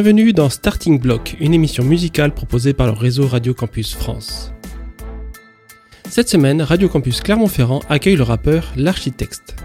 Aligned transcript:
Bienvenue 0.00 0.32
dans 0.32 0.48
Starting 0.48 1.00
Block, 1.00 1.36
une 1.40 1.52
émission 1.54 1.82
musicale 1.82 2.32
proposée 2.32 2.72
par 2.72 2.86
le 2.86 2.92
réseau 2.92 3.26
Radio 3.26 3.52
Campus 3.52 3.96
France. 3.96 4.52
Cette 6.08 6.28
semaine, 6.28 6.62
Radio 6.62 6.88
Campus 6.88 7.20
Clermont-Ferrand 7.20 7.80
accueille 7.88 8.14
le 8.14 8.22
rappeur 8.22 8.72
L'Architecte. 8.76 9.56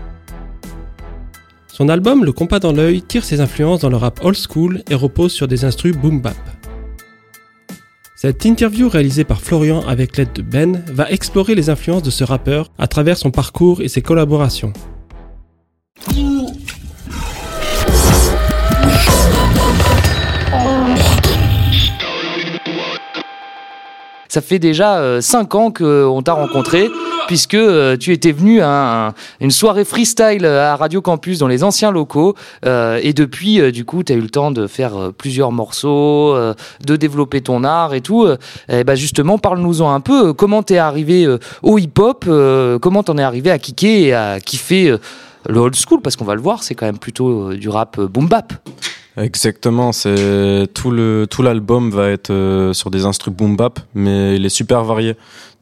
Son 1.68 1.88
album 1.88 2.26
Le 2.26 2.32
compas 2.32 2.58
dans 2.58 2.72
l'œil 2.72 3.04
tire 3.04 3.24
ses 3.24 3.42
influences 3.42 3.82
dans 3.82 3.92
le 3.92 3.96
rap 3.96 4.26
old 4.26 4.36
school 4.36 4.82
et 4.90 4.96
repose 4.96 5.34
sur 5.34 5.48
des 5.48 5.66
instrus 5.66 5.96
boom 5.96 6.20
bap. 6.20 6.34
Cette 8.16 8.44
interview 8.44 8.90
réalisée 8.90 9.26
par 9.26 9.40
Florian 9.40 9.86
avec 9.86 10.18
l'aide 10.18 10.34
de 10.34 10.42
Ben 10.42 10.84
va 10.88 11.12
explorer 11.12 11.54
les 11.54 11.70
influences 11.70 12.02
de 12.02 12.10
ce 12.10 12.24
rappeur 12.24 12.72
à 12.80 12.88
travers 12.88 13.20
son 13.20 13.30
parcours 13.30 13.82
et 13.82 13.88
ses 13.88 14.02
collaborations. 14.02 14.74
Ça 24.34 24.42
fait 24.42 24.58
déjà 24.58 25.22
5 25.22 25.54
euh, 25.54 25.58
ans 25.60 25.70
qu'on 25.70 26.24
t'a 26.24 26.34
rencontré, 26.34 26.90
puisque 27.28 27.54
euh, 27.54 27.96
tu 27.96 28.14
étais 28.14 28.32
venu 28.32 28.62
à 28.64 29.14
une 29.40 29.52
soirée 29.52 29.86
freestyle 29.86 30.44
à 30.48 30.76
Radio 30.76 31.04
Campus 31.04 31.38
dans 31.38 31.48
les 31.48 31.64
anciens 31.64 31.92
locaux. 31.92 32.34
Euh, 32.66 33.00
et 33.04 33.14
depuis, 33.14 33.72
du 33.72 33.86
coup, 33.86 34.02
tu 34.02 34.12
as 34.12 34.16
eu 34.16 34.22
le 34.22 34.32
temps 34.32 34.50
de 34.50 34.66
faire 34.66 35.12
plusieurs 35.16 35.52
morceaux, 35.52 36.36
de 36.84 36.96
développer 36.96 37.42
ton 37.42 37.64
art 37.64 37.94
et 37.94 38.02
tout. 38.02 38.28
Et 38.70 38.84
bah 38.84 38.96
justement, 38.96 39.38
parle-nous-en 39.38 39.94
un 39.94 40.00
peu. 40.00 40.34
Comment 40.34 40.64
t'es 40.64 40.80
arrivé 40.80 41.28
au 41.62 41.78
hip-hop 41.78 42.26
Comment 42.82 43.04
t'en 43.04 43.20
es 43.20 43.24
arrivé 43.24 43.52
à 43.52 43.60
kicker 43.60 44.08
et 44.08 44.14
à 44.16 44.40
kiffer 44.40 44.98
le 45.48 45.60
old 45.60 45.76
school 45.76 46.02
Parce 46.02 46.16
qu'on 46.16 46.26
va 46.26 46.34
le 46.34 46.42
voir, 46.42 46.64
c'est 46.64 46.74
quand 46.74 46.88
même 46.88 46.98
plutôt 46.98 47.54
du 47.54 47.70
rap 47.70 48.02
boom 48.02 48.28
bap. 48.28 48.52
Exactement, 49.16 49.92
c'est 49.92 50.68
tout 50.74 50.90
le 50.90 51.28
tout 51.30 51.44
l'album 51.44 51.92
va 51.92 52.10
être 52.10 52.32
euh, 52.32 52.74
sur 52.74 52.90
des 52.90 53.06
instruments 53.06 53.36
boom 53.36 53.56
bap, 53.56 53.80
mais 53.94 54.36
il 54.36 54.46
est 54.46 54.50
super 54.50 54.84
varié. 54.84 55.16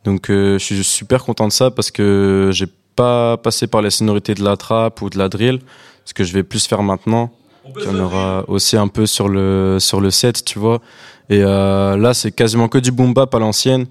Donc 0.05 0.30
euh, 0.30 0.57
je 0.57 0.63
suis 0.63 0.83
super 0.83 1.25
content 1.25 1.47
de 1.47 1.52
ça 1.52 1.69
parce 1.69 1.91
que 1.91 2.49
j'ai 2.53 2.67
pas 2.95 3.35
passé 3.38 3.67
par 3.67 3.81
les 3.81 3.89
sonorités 3.89 4.35
de 4.35 4.44
la 4.44 4.55
trap 4.55 5.02
ou 5.02 5.09
de 5.09 5.17
la 5.17 5.27
drill, 5.27 5.59
ce 6.05 6.13
que 6.13 6.23
je 6.23 6.31
vais 6.31 6.44
plus 6.44 6.66
faire 6.66 6.81
maintenant. 6.81 7.31
Il 7.77 7.83
y 7.83 7.88
en 7.88 7.99
aura 7.99 8.45
aussi 8.47 8.77
un 8.77 8.88
peu 8.88 9.05
sur 9.05 9.27
le 9.27 9.77
sur 9.79 9.99
le 9.99 10.11
set, 10.11 10.45
tu 10.45 10.57
vois. 10.57 10.81
Et 11.29 11.44
euh, 11.44 11.97
là, 11.97 12.13
c'est 12.13 12.31
quasiment 12.31 12.69
que 12.69 12.77
du 12.77 12.91
boom 12.91 13.13
bap 13.13 13.35
à 13.35 13.39
l'ancienne, 13.39 13.85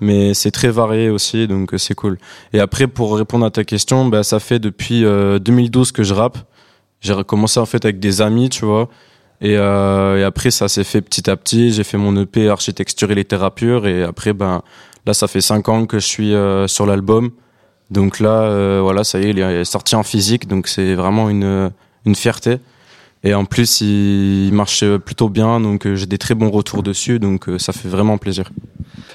mais 0.00 0.32
c'est 0.32 0.50
très 0.50 0.70
varié 0.70 1.10
aussi, 1.10 1.46
donc 1.46 1.74
c'est 1.76 1.94
cool. 1.94 2.18
Et 2.54 2.60
après, 2.60 2.86
pour 2.86 3.16
répondre 3.16 3.44
à 3.44 3.50
ta 3.50 3.62
question, 3.64 4.06
bah, 4.06 4.22
ça 4.22 4.40
fait 4.40 4.58
depuis 4.58 5.02
2012 5.02 5.92
que 5.92 6.02
je 6.02 6.14
rappe. 6.14 6.38
J'ai 7.02 7.12
recommencé 7.12 7.60
en 7.60 7.66
fait 7.66 7.84
avec 7.84 7.98
des 7.98 8.22
amis, 8.22 8.48
tu 8.48 8.64
vois. 8.64 8.88
Et, 9.40 9.56
euh, 9.58 10.20
et 10.20 10.22
après, 10.22 10.52
ça 10.52 10.68
s'est 10.68 10.84
fait 10.84 11.02
petit 11.02 11.28
à 11.28 11.36
petit. 11.36 11.72
J'ai 11.72 11.82
fait 11.82 11.98
mon 11.98 12.16
EP 12.16 12.48
architecture 12.48 13.10
et 13.10 13.16
littérature. 13.16 13.86
Et 13.88 14.04
après, 14.04 14.32
ben, 14.32 14.62
là, 15.04 15.12
ça 15.12 15.26
fait 15.26 15.40
cinq 15.40 15.68
ans 15.68 15.84
que 15.84 15.98
je 15.98 16.06
suis 16.06 16.32
euh, 16.32 16.68
sur 16.68 16.86
l'album. 16.86 17.32
Donc 17.90 18.20
là, 18.20 18.42
euh, 18.42 18.80
voilà, 18.80 19.02
ça 19.02 19.18
y 19.18 19.24
est, 19.24 19.30
il 19.30 19.38
est 19.40 19.64
sorti 19.64 19.96
en 19.96 20.04
physique. 20.04 20.46
Donc 20.46 20.68
c'est 20.68 20.94
vraiment 20.94 21.28
une, 21.28 21.72
une 22.06 22.14
fierté. 22.14 22.58
Et 23.24 23.34
en 23.34 23.44
plus, 23.44 23.80
il 23.80 24.50
marche 24.52 24.84
plutôt 24.98 25.28
bien. 25.28 25.60
Donc 25.60 25.86
j'ai 25.94 26.06
des 26.06 26.18
très 26.18 26.34
bons 26.34 26.50
retours 26.50 26.82
dessus. 26.82 27.18
Donc 27.18 27.48
ça 27.58 27.72
fait 27.72 27.88
vraiment 27.88 28.18
plaisir. 28.18 28.50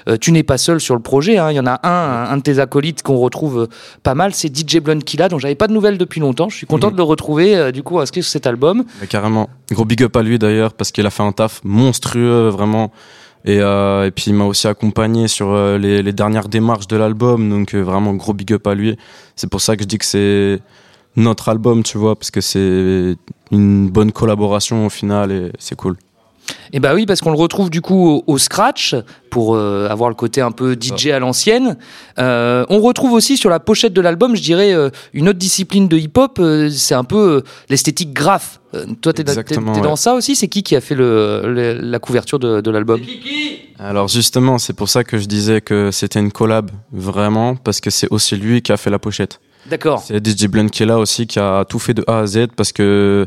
Euh, 0.08 0.16
tu 0.18 0.32
n'es 0.32 0.42
pas 0.42 0.58
seul 0.58 0.80
sur 0.80 0.94
le 0.94 1.00
projet. 1.00 1.38
Hein. 1.38 1.50
Il 1.50 1.56
y 1.56 1.60
en 1.60 1.66
a 1.66 1.80
un, 1.86 2.32
un 2.32 2.36
de 2.36 2.42
tes 2.42 2.58
acolytes 2.58 3.02
qu'on 3.02 3.18
retrouve 3.18 3.62
euh, 3.62 3.66
pas 4.02 4.14
mal, 4.14 4.34
c'est 4.34 4.54
DJ 4.54 4.80
Killa, 5.04 5.28
dont 5.28 5.38
j'avais 5.38 5.54
pas 5.54 5.66
de 5.66 5.72
nouvelles 5.72 5.98
depuis 5.98 6.20
longtemps. 6.20 6.48
Je 6.48 6.56
suis 6.56 6.66
content 6.66 6.88
mhm. 6.88 6.94
de 6.94 6.96
le 6.98 7.02
retrouver, 7.02 7.56
euh, 7.56 7.72
du 7.72 7.82
coup, 7.82 7.98
inscrit 7.98 8.22
sur 8.22 8.32
cet 8.32 8.46
album. 8.46 8.84
carrément. 9.08 9.50
Gros 9.70 9.84
big 9.84 10.02
up 10.02 10.16
à 10.16 10.22
lui 10.22 10.38
d'ailleurs, 10.38 10.72
parce 10.72 10.92
qu'il 10.92 11.06
a 11.06 11.10
fait 11.10 11.22
un 11.22 11.32
taf 11.32 11.60
monstrueux, 11.64 12.48
vraiment. 12.48 12.90
Et, 13.44 13.58
et 13.58 14.10
puis 14.10 14.24
il 14.26 14.34
m'a 14.34 14.44
aussi 14.44 14.66
accompagné 14.66 15.28
sur 15.28 15.56
les, 15.78 16.02
les, 16.02 16.12
dernières 16.12 16.48
démarches 16.48 16.88
de 16.88 16.96
l'album, 16.96 17.48
donc 17.48 17.72
vraiment 17.72 18.12
gros 18.14 18.34
big 18.34 18.52
up 18.52 18.66
à 18.66 18.74
lui. 18.74 18.96
C'est 19.36 19.48
pour 19.48 19.60
ça 19.60 19.76
que 19.76 19.84
je 19.84 19.88
dis 19.88 19.96
que 19.96 20.04
c'est 20.04 20.60
notre 21.18 21.48
album, 21.48 21.82
tu 21.82 21.98
vois, 21.98 22.16
parce 22.16 22.30
que 22.30 22.40
c'est 22.40 23.16
une 23.50 23.88
bonne 23.88 24.12
collaboration 24.12 24.86
au 24.86 24.90
final 24.90 25.32
et 25.32 25.52
c'est 25.58 25.76
cool. 25.76 25.96
Eh 26.72 26.80
bah 26.80 26.94
oui, 26.94 27.06
parce 27.06 27.20
qu'on 27.20 27.30
le 27.30 27.38
retrouve 27.38 27.70
du 27.70 27.80
coup 27.80 28.22
au, 28.26 28.38
scratch 28.38 28.94
pour 29.30 29.54
euh, 29.54 29.88
avoir 29.88 30.08
le 30.08 30.14
côté 30.14 30.40
un 30.40 30.50
peu 30.50 30.76
DJ 30.80 31.08
à 31.08 31.18
l'ancienne. 31.18 31.76
Euh, 32.18 32.64
on 32.68 32.80
retrouve 32.80 33.12
aussi 33.12 33.36
sur 33.36 33.50
la 33.50 33.60
pochette 33.60 33.92
de 33.92 34.00
l'album, 34.00 34.36
je 34.36 34.42
dirais, 34.42 34.72
euh, 34.72 34.90
une 35.12 35.28
autre 35.28 35.38
discipline 35.38 35.88
de 35.88 35.96
hip-hop. 35.96 36.40
c'est 36.70 36.94
un 36.94 37.04
peu 37.04 37.42
l'esthétique 37.68 38.12
graphe. 38.12 38.60
toi, 39.00 39.12
t'es, 39.12 39.24
dans 39.24 39.96
ça 39.96 40.14
aussi? 40.14 40.36
C'est 40.36 40.48
qui 40.48 40.62
qui 40.62 40.76
a 40.76 40.80
fait 40.80 40.96
la 40.96 41.98
couverture 41.98 42.38
de, 42.38 42.60
de 42.60 42.70
l'album? 42.70 43.00
Alors 43.78 44.08
justement, 44.08 44.58
c'est 44.58 44.74
pour 44.74 44.88
ça 44.88 45.04
que 45.04 45.18
je 45.18 45.26
disais 45.26 45.60
que 45.60 45.90
c'était 45.90 46.20
une 46.20 46.32
collab 46.32 46.70
vraiment, 46.92 47.56
parce 47.56 47.80
que 47.80 47.90
c'est 47.90 48.08
aussi 48.10 48.36
lui 48.36 48.62
qui 48.62 48.72
a 48.72 48.76
fait 48.76 48.90
la 48.90 48.98
pochette. 48.98 49.40
D'accord. 49.68 50.02
C'est 50.06 50.26
DJ 50.26 50.46
Blunt 50.46 50.68
qui 50.68 50.82
est 50.82 50.86
là 50.86 50.98
aussi, 50.98 51.26
qui 51.26 51.38
a 51.38 51.64
tout 51.64 51.78
fait 51.78 51.94
de 51.94 52.04
A 52.06 52.20
à 52.20 52.26
Z, 52.26 52.48
parce 52.56 52.72
que 52.72 53.26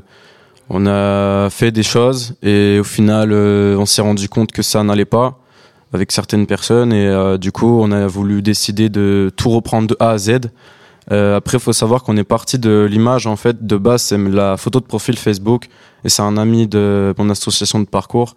on 0.69 0.88
a 0.88 1.50
fait 1.50 1.72
des 1.72 1.84
choses 1.84 2.35
et 2.41 2.79
au 2.79 2.84
final, 2.85 3.31
euh, 3.34 3.75
on 3.78 3.85
s'est 3.85 4.02
rendu 4.02 4.29
compte 4.29 4.53
que 4.53 4.62
ça 4.62 4.81
n'allait 4.84 5.06
pas 5.06 5.38
avec 5.91 6.13
certaines 6.13 6.47
personnes 6.47 6.94
et 6.94 7.07
euh, 7.07 7.38
du 7.38 7.52
coup, 7.52 7.81
on 7.81 7.91
a 7.91 8.07
voulu 8.07 8.41
décider 8.41 8.88
de 8.88 9.31
tout 9.35 9.50
reprendre 9.50 9.90
de 9.90 9.97
A 10.00 10.12
à 10.12 10.18
Z. 10.18 10.40
Euh, 11.12 11.35
après, 11.35 11.57
il 11.57 11.59
faut 11.59 11.74
savoir 11.74 12.03
qu'on 12.03 12.16
est 12.16 12.24
parti 12.24 12.58
de 12.58 12.88
l'image 12.90 13.28
en 13.28 13.35
fait 13.35 13.66
de 13.66 13.75
base, 13.75 14.03
c'est 14.03 14.18
la 14.18 14.56
photo 14.56 14.79
de 14.79 14.85
profil 14.85 15.18
Facebook 15.18 15.68
et 16.06 16.09
c'est 16.09 16.22
un 16.22 16.38
ami 16.38 16.68
de 16.68 17.13
mon 17.18 17.29
association 17.29 17.79
de 17.81 17.85
parcours 17.85 18.35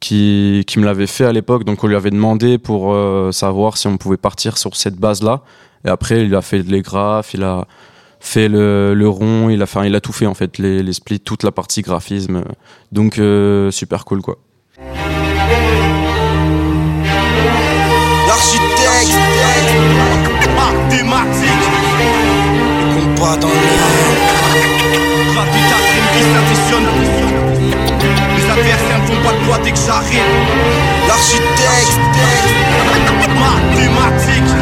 qui, 0.00 0.64
qui 0.66 0.78
me 0.78 0.84
l'avait 0.84 1.06
fait 1.06 1.24
à 1.24 1.32
l'époque. 1.32 1.64
Donc, 1.64 1.82
on 1.84 1.86
lui 1.86 1.96
avait 1.96 2.10
demandé 2.10 2.58
pour 2.58 2.94
savoir 3.32 3.76
si 3.76 3.86
on 3.86 3.96
pouvait 3.96 4.16
partir 4.16 4.58
sur 4.58 4.76
cette 4.76 4.96
base-là. 4.96 5.42
Et 5.84 5.88
après, 5.88 6.24
il 6.24 6.34
a 6.34 6.42
fait 6.42 6.62
les 6.62 6.82
graphes, 6.82 7.34
il 7.34 7.42
a 7.42 7.66
fait 8.20 8.48
le, 8.48 8.94
le, 8.94 9.08
rond, 9.08 9.48
il 9.50 9.62
a, 9.62 9.66
fait, 9.66 9.86
il 9.86 9.94
a 9.94 10.00
tout 10.00 10.12
fait 10.12 10.26
en 10.26 10.34
fait, 10.34 10.58
les, 10.58 10.82
les 10.82 10.92
splits, 10.92 11.20
toute 11.20 11.42
la 11.42 11.52
partie 11.52 11.82
graphisme. 11.82 12.42
Donc 12.92 13.18
euh, 13.18 13.70
super 13.70 14.04
cool 14.04 14.22
quoi. 14.22 14.38
L'architecte, 18.26 19.16
mathématique, 20.56 21.66
le 22.96 23.14
compas 23.14 23.36
dans 23.36 23.48
l'air. 23.48 23.86
Gravitatrice 25.32 26.08
qui 26.12 26.22
s'additionne. 26.22 27.25
Adversaires 28.58 29.00
ne 29.00 29.06
font 29.06 29.22
pas 29.22 29.32
de 29.34 29.44
loi 29.44 29.58
dès 29.62 29.70
que 29.70 29.76
j'arrive. 29.76 30.18
L'architecte, 31.06 31.98
mathématique. 33.38 34.52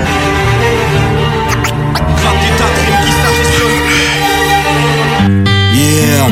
Yeah. 5.74 6.28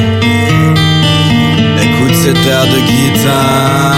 Écoute 1.82 2.14
cette 2.24 2.46
air 2.46 2.66
de 2.66 2.80
guitare. 2.80 3.94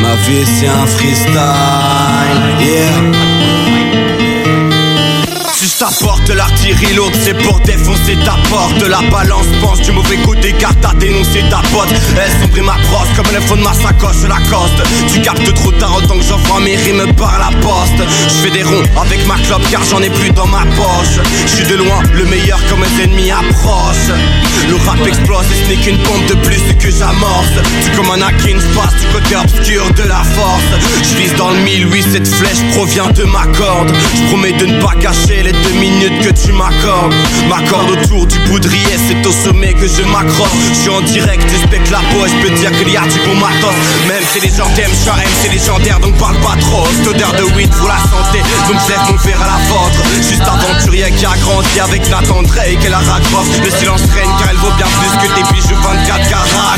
Ma 0.00 0.14
vie 0.26 0.46
c'est 0.46 0.68
un 0.68 0.86
freestyle. 0.86 1.36
Yeah 2.60 3.30
porte, 6.30 6.36
l'artillerie 6.36 6.94
lourde, 6.94 7.14
c'est 7.22 7.34
pour 7.42 7.60
défoncer 7.60 8.16
ta 8.24 8.36
porte. 8.48 8.82
La 8.88 9.00
balance 9.10 9.46
pense 9.60 9.80
du 9.80 9.92
mauvais 9.92 10.16
côté 10.18 10.54
car 10.58 10.74
t'as 10.80 10.94
dénoncé 10.94 11.42
ta 11.50 11.60
pote. 11.72 11.88
Elle 12.16 12.40
sombrit 12.40 12.62
ma 12.62 12.76
brosse 12.88 13.08
comme 13.16 13.32
le 13.34 13.40
fond 13.40 13.56
de 13.56 13.62
ma 13.62 13.74
sacoche 13.74 14.22
la 14.28 14.38
coste. 14.48 14.82
Tu 15.12 15.20
captes 15.20 15.54
trop 15.54 15.72
tard 15.72 15.96
autant 15.96 16.18
que 16.18 16.24
j'envoie 16.24 16.60
mes 16.60 16.76
rimes 16.76 17.12
par 17.16 17.38
la 17.38 17.56
poste. 17.60 18.02
Je 18.28 18.34
fais 18.42 18.50
des 18.50 18.62
ronds 18.62 18.82
avec 19.00 19.26
ma 19.26 19.36
clope 19.36 19.62
car 19.70 19.82
j'en 19.84 20.02
ai 20.02 20.10
plus 20.10 20.30
dans 20.30 20.46
ma 20.46 20.64
poche. 20.76 21.20
Je 21.46 21.56
suis 21.56 21.66
de 21.66 21.76
loin 21.76 22.02
le 22.14 22.24
meilleur 22.24 22.58
comme 22.68 22.80
mes 22.80 23.04
ennemis 23.04 23.30
approchent. 23.30 24.14
Le 24.68 24.76
rap 24.86 25.04
explose 25.06 25.46
et 25.52 25.64
ce 25.64 25.68
n'est 25.68 25.82
qu'une 25.82 25.98
pompe 25.98 26.26
de 26.26 26.34
plus 26.34 26.60
que 26.78 26.90
j'amorce. 26.90 27.54
Tu 27.84 27.90
comme 27.96 28.10
un 28.10 28.22
Akin, 28.22 28.58
passe 28.74 28.94
du 29.00 29.06
côté 29.12 29.36
obscur 29.36 29.90
de 29.92 30.02
la 30.02 30.22
force. 30.36 30.70
Je 31.02 31.16
vise 31.16 31.34
dans 31.36 31.50
le 31.50 31.60
mille, 31.60 31.86
oui, 31.86 32.04
cette 32.12 32.28
flèche 32.28 32.62
provient 32.74 33.10
de 33.10 33.24
ma 33.24 33.46
corde. 33.56 33.92
Je 34.14 34.22
promets 34.28 34.52
de 34.52 34.66
ne 34.66 34.80
pas 34.80 34.94
cacher 35.00 35.42
les 35.42 35.52
deux 35.52 35.78
minutes 35.80 36.19
que 36.20 36.30
tu 36.30 36.52
m'accordes. 36.52 37.14
M'accorde 37.48 37.90
autour 37.90 38.26
du 38.26 38.38
poudrier, 38.40 38.96
c'est 39.08 39.26
au 39.26 39.32
sommet 39.32 39.72
que 39.74 39.86
je 39.86 40.02
m'accroche. 40.02 40.50
Je 40.68 40.74
suis 40.74 40.90
en 40.90 41.00
direct 41.00 41.42
du 41.48 41.56
spectre 41.56 41.90
la 41.90 42.00
peau 42.10 42.26
et 42.26 42.28
je 42.28 42.36
peux 42.42 42.54
dire 42.54 42.70
qu'il 42.72 42.90
y 42.90 42.96
a 42.96 43.02
du 43.02 43.18
bon 43.26 43.34
matos. 43.36 43.74
Même 44.06 44.22
si 44.32 44.40
les 44.40 44.54
gens 44.54 44.68
t'aiment, 44.74 44.90
je 44.92 45.10
c'est 45.42 45.50
légendaire 45.50 46.00
donc 46.00 46.16
parle 46.18 46.36
pas 46.36 46.56
trop. 46.60 46.86
Cette 46.96 47.08
odeur 47.08 47.32
de 47.32 47.44
weed 47.56 47.70
pour 47.70 47.88
la 47.88 47.98
santé, 47.98 48.38
donc 48.68 48.76
je 48.84 48.92
lève 48.92 49.04
mon 49.08 49.16
verre 49.16 49.42
à 49.42 49.46
la 49.46 49.58
vôtre. 49.68 50.00
Juste 50.16 50.42
aventurier 50.42 51.10
qui 51.16 51.24
a 51.24 51.36
grandi 51.40 51.80
avec 51.80 52.08
Nathan 52.10 52.42
Drake 52.42 52.84
et 52.84 52.88
la 52.88 52.98
Roth 52.98 53.48
Le 53.64 53.70
silence 53.70 54.02
règne 54.14 54.30
car 54.38 54.48
elle 54.50 54.60
vaut 54.60 54.74
bien 54.76 54.86
plus 55.00 55.14
que 55.20 55.34
tes 55.34 55.44
bijoux 55.52 55.80
24 55.82 56.28
carats. 56.28 56.76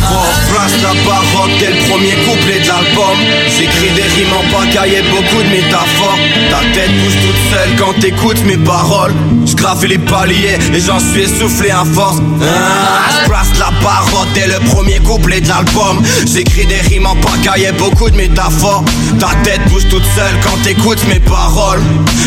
Place 0.52 0.76
la 0.82 0.94
baroque 1.04 1.52
dès 1.58 1.70
le 1.70 1.80
premier 1.88 2.14
couplet 2.24 2.60
de 2.60 2.68
l'album. 2.68 3.18
J'écris 3.48 3.90
des 3.94 4.02
rimes 4.02 4.34
en 4.38 4.44
pagaille 4.50 5.02
beaucoup 5.10 5.42
de 5.42 5.48
métaphores. 5.48 6.18
Ta 6.50 6.60
tête 6.74 6.92
bouge 7.00 7.16
toute 7.22 7.40
seule 7.50 7.76
quand 7.78 7.98
t'écoutes 8.00 8.44
mes 8.44 8.56
paroles 8.56 9.14
Je 9.46 9.86
les 9.86 9.98
paliers 9.98 10.58
et 10.74 10.80
j'en 10.80 10.98
suis 10.98 11.22
essoufflé 11.22 11.70
à 11.70 11.84
force. 11.84 12.18
Ah, 12.42 13.24
Je 13.24 13.58
la 13.58 13.70
parole 13.82 14.28
dès 14.34 14.46
le 14.46 14.58
premier 14.70 14.98
couplet 14.98 15.40
de 15.40 15.48
l'album. 15.48 16.02
J'écris 16.26 16.66
des 16.66 16.80
rimes 16.80 17.06
en 17.06 17.16
pagaille 17.16 17.72
beaucoup 17.78 18.10
de 18.10 18.16
métaphores. 18.16 18.84
Ta 19.18 19.30
tête 19.42 19.60
bouge 19.68 19.88
toute 19.88 20.04
seule 20.14 20.34
quand 20.44 20.56
t'écoutes 20.62 21.04
mes 21.08 21.20
paroles. 21.20 21.80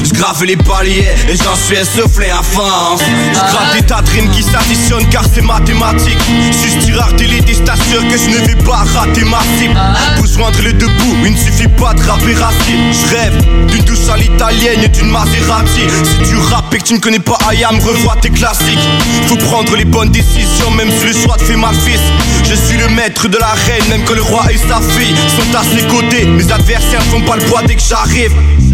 Je 0.04 0.46
les 0.46 0.58
paliers 0.58 1.08
et 1.30 1.36
j'en 1.38 1.56
suis 1.56 1.76
essoufflé 1.76 2.30
à 2.30 2.42
force. 2.42 3.02
Je 3.02 3.40
grave 3.40 3.76
des 3.76 3.84
tas 3.84 4.02
de 4.02 4.10
rimes 4.10 4.30
qui 4.32 4.44
s'additionnent 4.44 5.08
car 5.10 5.24
c'est 5.34 5.42
mathématique. 5.42 6.18
Juste 6.52 6.80
tirer 6.80 7.14
d'élite, 7.18 7.64
t'assure 7.64 8.02
que 8.08 8.18
je 8.18 8.30
ne 8.30 8.46
vais 8.46 8.64
pas 8.64 8.84
rater 8.96 9.24
ma 9.24 9.40
cible. 9.58 9.80
Pour 10.18 10.26
joindre 10.26 10.60
les 10.64 10.74
deux 10.74 10.88
bouts, 10.88 11.16
il 11.26 11.34
ne 11.34 11.38
suffit 11.38 11.68
pas 11.68 11.94
de 11.94 12.02
rapper 12.02 12.34
racine. 12.34 12.92
Je 12.92 13.16
rêve 13.16 13.68
d'une 13.68 13.84
douche 13.84 14.10
à 14.12 14.18
l'italienne 14.18 14.84
et 14.84 14.88
d'une 14.90 15.10
Maserati. 15.10 15.82
Si 16.04 16.30
tu 16.30 16.38
rappes 16.38 16.74
et 16.74 16.78
que 16.80 16.84
tu 16.84 16.95
ne 16.96 17.02
connais 17.02 17.20
pas 17.20 17.38
Ayam, 17.50 17.78
revois 17.80 18.16
tes 18.22 18.30
classiques. 18.30 18.80
Faut 19.28 19.36
prendre 19.36 19.76
les 19.76 19.86
bonnes 19.86 20.10
décisions 20.10 20.72
même 20.72 20.90
si 20.90 21.08
le 21.08 21.14
choix 21.14 21.36
te 21.36 21.44
fait 21.44 21.56
mal 21.56 21.76
fils 21.76 22.00
Je 22.44 22.56
suis 22.56 22.78
le 22.78 22.88
maître 22.90 23.28
de 23.28 23.38
la 23.38 23.48
reine 23.48 23.84
même 23.90 24.04
que 24.04 24.14
le 24.14 24.22
roi 24.22 24.46
et 24.52 24.58
sa 24.58 24.80
fille 24.82 25.16
sont 25.36 25.58
à 25.58 25.64
ses 25.64 25.86
côtés. 25.88 26.26
Mes 26.26 26.52
adversaires 26.52 27.04
font 27.04 27.22
pas 27.22 27.36
le 27.36 27.44
poids 27.44 27.64
dès 27.64 27.76
que 27.76 27.82
j'arrive 27.82 28.32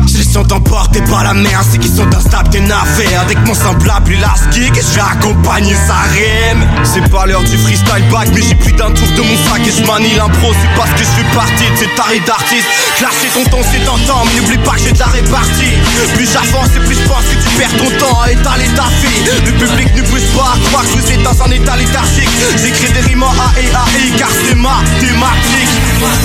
Je 0.07 0.17
les 0.17 0.23
sens 0.23 0.45
emportés 0.51 1.01
par 1.01 1.23
la 1.23 1.33
mer, 1.33 1.61
c'est 1.69 1.77
qu'ils 1.77 1.93
sont 1.93 2.07
instables 2.13 2.49
tes 2.49 2.59
navires 2.59 3.21
Avec 3.21 3.37
mon 3.45 3.53
semblable 3.53 4.13
élastique 4.13 4.77
et 4.77 4.81
je 4.81 4.95
vais 4.95 5.01
accompagner 5.01 5.75
sa 5.75 5.95
rime. 6.11 6.65
C'est 6.83 7.07
pas 7.09 7.25
l'heure 7.25 7.43
du 7.43 7.57
freestyle 7.57 8.03
back 8.11 8.29
mais 8.33 8.41
j'ai 8.41 8.55
plus 8.55 8.73
d'un 8.73 8.91
tour 8.91 9.07
de 9.15 9.21
mon 9.21 9.37
sac 9.47 9.61
et 9.65 9.71
je 9.71 9.85
manie 9.85 10.15
l'impro 10.15 10.53
C'est 10.53 10.75
parce 10.75 10.91
que 10.91 10.99
je 10.99 11.11
fais 11.21 11.35
partie 11.35 11.69
de 11.71 11.77
cette 11.77 11.95
taré 11.95 12.19
d'artiste 12.25 12.67
Classer 12.97 13.29
ton 13.33 13.43
temps 13.49 13.65
c'est 13.71 13.83
tentant 13.85 14.23
mais 14.25 14.41
n'oublie 14.41 14.57
pas 14.59 14.71
que 14.73 14.81
j'ai 14.85 14.91
de 14.91 14.99
la 14.99 15.05
répartie. 15.05 15.75
Plus 16.15 16.29
j'avance 16.31 16.69
et 16.75 16.79
plus 16.85 16.95
je 16.95 17.07
pense 17.07 17.23
que 17.23 17.37
tu 17.41 17.49
perds 17.57 17.77
ton 17.77 17.89
temps 17.99 18.21
à 18.21 18.31
étaler 18.31 18.67
ta 18.75 18.87
fille 18.99 19.21
Le 19.45 19.51
public 19.53 19.87
ne 19.95 20.01
bouge 20.03 20.27
pas, 20.35 20.55
croire 20.69 20.83
que 20.83 20.99
je 20.99 21.05
suis 21.05 21.23
dans 21.23 21.37
un 21.43 21.51
état 21.51 21.77
léthargique. 21.77 22.29
J'écris 22.61 22.91
des 22.93 23.01
rimes 23.01 23.23
A 23.23 23.59
et 23.59 23.69
A 23.73 23.85
et 24.01 24.11
car 24.17 24.29
c'est 24.29 24.55
mathématique 24.55 25.75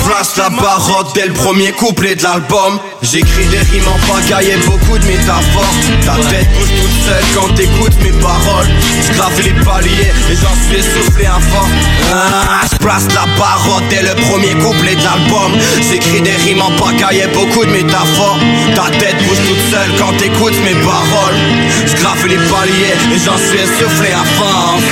Place 0.05 0.37
la 0.37 0.49
parole 0.49 1.05
dès 1.13 1.27
le 1.27 1.33
premier 1.33 1.71
couplet 1.71 2.15
de 2.15 2.23
l'album. 2.23 2.79
J'écris 3.01 3.45
des 3.45 3.59
rimes 3.59 3.87
en 3.87 4.13
pagaille 4.13 4.51
et 4.51 4.57
beaucoup 4.65 4.97
de 4.97 5.05
métaphores. 5.05 5.73
Ta 6.05 6.15
tête 6.29 6.47
bouge 6.53 6.69
toute 6.81 7.05
seule 7.05 7.23
quand 7.35 7.53
t'écoutes 7.53 7.97
mes 8.03 8.11
paroles. 8.21 8.67
Je 9.01 9.43
les 9.43 9.53
paliers 9.63 10.11
et 10.31 10.35
j'en 10.35 10.55
suis 10.65 10.79
essoufflé 10.79 11.25
un 11.25 11.39
fort. 11.39 11.69
Ah, 12.11 12.65
Je 12.71 12.77
place 12.77 13.07
la 13.13 13.27
parole 13.37 13.83
dès 13.89 14.01
le 14.01 14.15
premier 14.27 14.55
couplet 14.55 14.95
de 14.95 15.03
l'album. 15.03 15.51
J'écris 15.89 16.21
des 16.21 16.31
rimes 16.31 16.61
en 16.61 16.71
pagaille 16.71 17.19
et 17.19 17.27
beaucoup 17.27 17.65
de 17.65 17.71
métaphores. 17.71 18.39
Ta 18.75 18.89
tête 18.97 19.17
bouge 19.27 19.41
toute 19.47 19.71
seule 19.71 19.91
quand 19.99 20.15
t'écoutes 20.17 20.59
mes 20.63 20.75
paroles. 20.81 21.37
Je 21.85 22.27
les 22.27 22.37
paliers 22.37 22.95
et 23.13 23.19
j'en 23.23 23.37
suis 23.37 23.59
essoufflé 23.59 24.09
à 24.11 24.23
force 24.37 24.83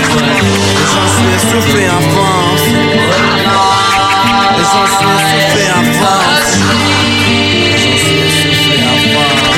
J'en 0.93 1.07
suis 1.17 1.85
essoufflé 4.83 5.65
à 5.67 5.81
force 5.99 6.57
Et 7.27 7.77
j'en 7.77 7.97
suis 7.97 8.17
essoufflé 8.27 8.77
à 8.79 8.95
force 9.13 9.55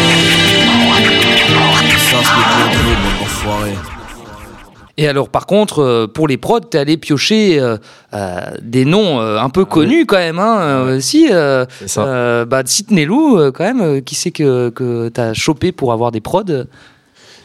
Et 4.97 5.07
alors, 5.07 5.29
par 5.29 5.45
contre, 5.45 5.79
euh, 5.79 6.07
pour 6.07 6.27
les 6.27 6.37
prods, 6.37 6.59
t'es 6.59 6.79
allé 6.79 6.97
piocher 6.97 7.59
euh, 7.59 7.77
euh, 8.13 8.39
des 8.61 8.83
noms 8.85 9.19
un 9.19 9.49
peu 9.49 9.65
connus 9.65 10.05
quand 10.05 10.17
même. 10.17 10.39
Hein, 10.39 10.99
Si, 10.99 11.29
ça. 11.85 12.45
bah, 12.45 12.63
Sidney 12.65 13.05
Lou, 13.05 13.51
quand 13.51 13.63
même, 13.73 14.01
qui 14.01 14.15
c'est 14.15 14.31
que, 14.31 14.69
que 14.69 15.09
t'as 15.09 15.33
chopé 15.33 15.71
pour 15.71 15.93
avoir 15.93 16.11
des 16.11 16.21
prods? 16.21 16.65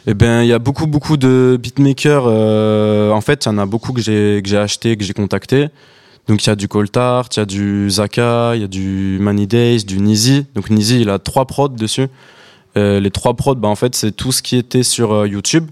Eh 0.05 0.13
ben, 0.13 0.41
il 0.41 0.47
y 0.47 0.53
a 0.53 0.59
beaucoup, 0.59 0.85
beaucoup 0.85 1.15
de 1.15 1.57
beatmakers. 1.61 2.25
en 2.25 3.21
fait, 3.21 3.45
il 3.45 3.49
y 3.49 3.51
en 3.51 3.57
a 3.57 3.65
beaucoup 3.65 3.93
que 3.93 4.01
j'ai, 4.01 4.41
que 4.43 4.49
j'ai 4.49 4.57
acheté, 4.57 4.97
que 4.97 5.03
j'ai 5.03 5.13
contacté. 5.13 5.69
Donc, 6.27 6.45
il 6.45 6.47
y 6.47 6.49
a 6.51 6.55
du 6.55 6.67
Coltart, 6.67 7.27
il 7.33 7.39
y 7.39 7.41
a 7.41 7.45
du 7.45 7.89
Zaka, 7.89 8.55
il 8.55 8.61
y 8.61 8.63
a 8.63 8.67
du 8.67 9.17
Money 9.19 9.45
Days, 9.45 9.83
du 9.83 9.99
Nizi. 9.99 10.45
Donc, 10.55 10.69
Nizi, 10.69 11.01
il 11.01 11.09
a 11.09 11.19
trois 11.19 11.45
prods 11.45 11.69
dessus. 11.69 12.07
les 12.75 13.11
trois 13.11 13.33
prods, 13.35 13.55
bah, 13.55 13.67
en 13.67 13.75
fait, 13.75 13.95
c'est 13.95 14.11
tout 14.11 14.31
ce 14.31 14.41
qui 14.41 14.55
était 14.55 14.83
sur 14.83 15.25
YouTube. 15.25 15.69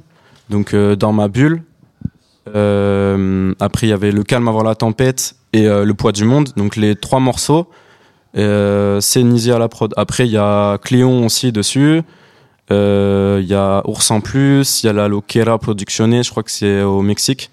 Donc, 0.50 0.76
dans 0.76 1.14
ma 1.14 1.30
bulle, 1.30 1.64
euh, 2.56 3.54
après, 3.60 3.88
il 3.88 3.90
y 3.92 3.94
avait 3.94 4.12
Le 4.12 4.24
calme 4.24 4.48
avant 4.48 4.64
la 4.64 4.76
tempête 4.76 5.36
et 5.54 5.68
euh, 5.68 5.86
Le 5.86 5.94
poids 5.94 6.12
du 6.12 6.26
monde. 6.26 6.50
Donc 6.56 6.76
les 6.76 6.96
trois 6.96 7.20
morceaux, 7.20 7.68
euh, 8.38 9.00
c'est 9.02 9.24
Nizi 9.24 9.52
à 9.52 9.60
la 9.60 9.68
prod. 9.68 9.94
Après, 9.98 10.28
il 10.28 10.32
y 10.32 10.38
a 10.38 10.78
Cléon 10.80 11.26
aussi 11.26 11.52
dessus. 11.52 12.02
Il 12.70 13.46
y 13.48 13.54
a 13.54 13.82
Ours 13.86 14.12
en 14.12 14.22
plus. 14.22 14.84
Il 14.84 14.88
y 14.88 14.90
a 14.90 14.94
la 14.94 15.08
Loquera 15.08 15.58
Productionné, 15.60 16.24
je 16.24 16.32
crois 16.32 16.44
que 16.44 16.52
c'est 16.52 16.82
au 16.82 17.02
Mexique. 17.02 17.52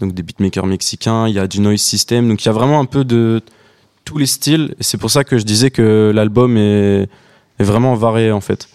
Donc 0.00 0.12
des 0.12 0.22
beatmakers 0.22 0.66
mexicains. 0.66 1.28
Il 1.28 1.34
y 1.34 1.38
a 1.38 1.46
du 1.46 1.60
Noise 1.60 1.80
System. 1.80 2.28
Donc 2.28 2.42
il 2.42 2.46
y 2.46 2.48
a 2.48 2.52
vraiment 2.52 2.80
un 2.80 2.84
peu 2.84 3.04
de 3.04 3.40
tous 4.04 4.18
les 4.18 4.26
styles. 4.26 4.74
Et 4.78 4.82
c'est 4.82 4.98
pour 4.98 5.10
ça 5.10 5.24
que 5.24 5.38
je 5.38 5.44
disais 5.44 5.70
que 5.70 6.12
l'album 6.14 6.56
est, 6.56 7.08
est, 7.58 7.64
vraiment 7.64 7.94
varié 7.94 8.32
en 8.32 8.40
fait. 8.40 8.68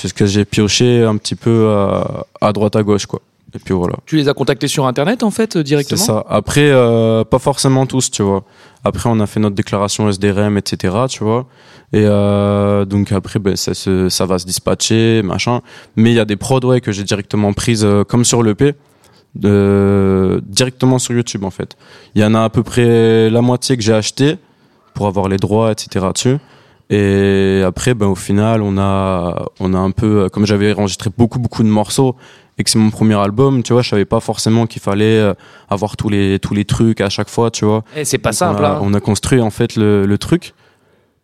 Parce 0.00 0.12
que 0.12 0.24
j'ai 0.24 0.44
pioché 0.44 1.02
un 1.02 1.16
petit 1.16 1.34
peu 1.34 1.68
à, 1.70 2.26
à 2.40 2.52
droite 2.52 2.76
à 2.76 2.82
gauche 2.82 3.06
quoi. 3.06 3.20
Et 3.54 3.58
puis 3.58 3.74
voilà. 3.74 3.94
Tu 4.06 4.16
les 4.16 4.28
as 4.28 4.34
contactés 4.34 4.68
sur 4.68 4.86
internet 4.86 5.22
en 5.22 5.30
fait 5.30 5.58
directement 5.58 6.00
C'est 6.00 6.06
ça. 6.06 6.24
Après, 6.28 6.70
euh, 6.70 7.24
pas 7.24 7.38
forcément 7.38 7.86
tous, 7.86 8.10
tu 8.10 8.22
vois. 8.22 8.44
Après, 8.84 9.10
on 9.10 9.20
a 9.20 9.26
fait 9.26 9.40
notre 9.40 9.54
déclaration 9.54 10.08
SDRM, 10.08 10.56
etc. 10.56 10.96
Tu 11.08 11.22
vois. 11.22 11.46
Et 11.92 12.04
euh, 12.04 12.84
donc 12.84 13.12
après, 13.12 13.38
ben, 13.38 13.56
ça, 13.56 13.72
ça 13.74 14.26
va 14.26 14.38
se 14.38 14.46
dispatcher, 14.46 15.22
machin. 15.22 15.60
Mais 15.96 16.12
il 16.12 16.14
y 16.14 16.20
a 16.20 16.24
des 16.24 16.36
prods 16.36 16.60
ouais, 16.60 16.80
que 16.80 16.92
j'ai 16.92 17.04
directement 17.04 17.52
prises 17.52 17.84
euh, 17.84 18.04
comme 18.04 18.24
sur 18.24 18.42
l'EP. 18.42 18.74
De, 19.34 20.42
directement 20.46 20.98
sur 20.98 21.14
YouTube 21.14 21.44
en 21.44 21.50
fait. 21.50 21.76
Il 22.14 22.20
y 22.20 22.24
en 22.24 22.34
a 22.34 22.42
à 22.42 22.50
peu 22.50 22.62
près 22.62 23.30
la 23.30 23.40
moitié 23.40 23.76
que 23.78 23.82
j'ai 23.82 23.94
acheté 23.94 24.36
pour 24.94 25.06
avoir 25.06 25.28
les 25.28 25.38
droits, 25.38 25.72
etc. 25.72 26.06
dessus. 26.12 26.36
Et 26.90 27.62
après, 27.64 27.94
ben, 27.94 28.08
au 28.08 28.14
final, 28.14 28.60
on 28.60 28.76
a, 28.76 29.46
on 29.60 29.72
a 29.72 29.78
un 29.78 29.92
peu, 29.92 30.28
comme 30.30 30.44
j'avais 30.44 30.74
enregistré 30.74 31.08
beaucoup, 31.16 31.38
beaucoup 31.38 31.62
de 31.62 31.68
morceaux, 31.68 32.16
et 32.58 32.64
que 32.64 32.70
c'est 32.70 32.78
mon 32.78 32.90
premier 32.90 33.14
album, 33.14 33.62
tu 33.62 33.72
vois, 33.72 33.80
je 33.80 33.88
savais 33.88 34.04
pas 34.04 34.20
forcément 34.20 34.66
qu'il 34.66 34.82
fallait 34.82 35.18
euh, 35.18 35.34
avoir 35.70 35.96
tous 35.96 36.10
les 36.10 36.38
tous 36.38 36.52
les 36.52 36.66
trucs 36.66 37.00
à 37.00 37.08
chaque 37.08 37.30
fois, 37.30 37.50
tu 37.50 37.64
vois. 37.64 37.82
Et 37.96 38.04
c'est 38.04 38.18
pas 38.18 38.32
simple. 38.32 38.60
On 38.62 38.64
a, 38.64 38.68
hein. 38.72 38.80
on 38.82 38.92
a, 38.92 39.00
construit 39.00 39.40
en 39.40 39.50
fait 39.50 39.76
le, 39.76 40.04
le, 40.04 40.18
truc. 40.18 40.52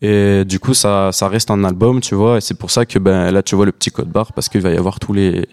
Et 0.01 0.45
du 0.47 0.59
coup, 0.59 0.73
ça, 0.73 1.11
ça 1.13 1.29
reste 1.29 1.51
un 1.51 1.65
album, 1.65 2.01
tu 2.01 2.15
vois. 2.15 2.39
Et 2.39 2.41
c'est 2.41 2.57
pour 2.57 2.71
ça 2.71 2.87
que 2.87 2.99
ben 2.99 3.31
là, 3.31 3.43
tu 3.43 3.55
vois 3.57 3.67
le 3.67 3.73
petit 3.73 3.91
code 3.91 4.09
barre 4.09 4.33
parce 4.33 4.49
qu'il 4.49 4.63
va 4.63 4.71
y 4.71 4.77
avoir 4.77 4.99
tous 4.99 5.13
les. 5.13 5.47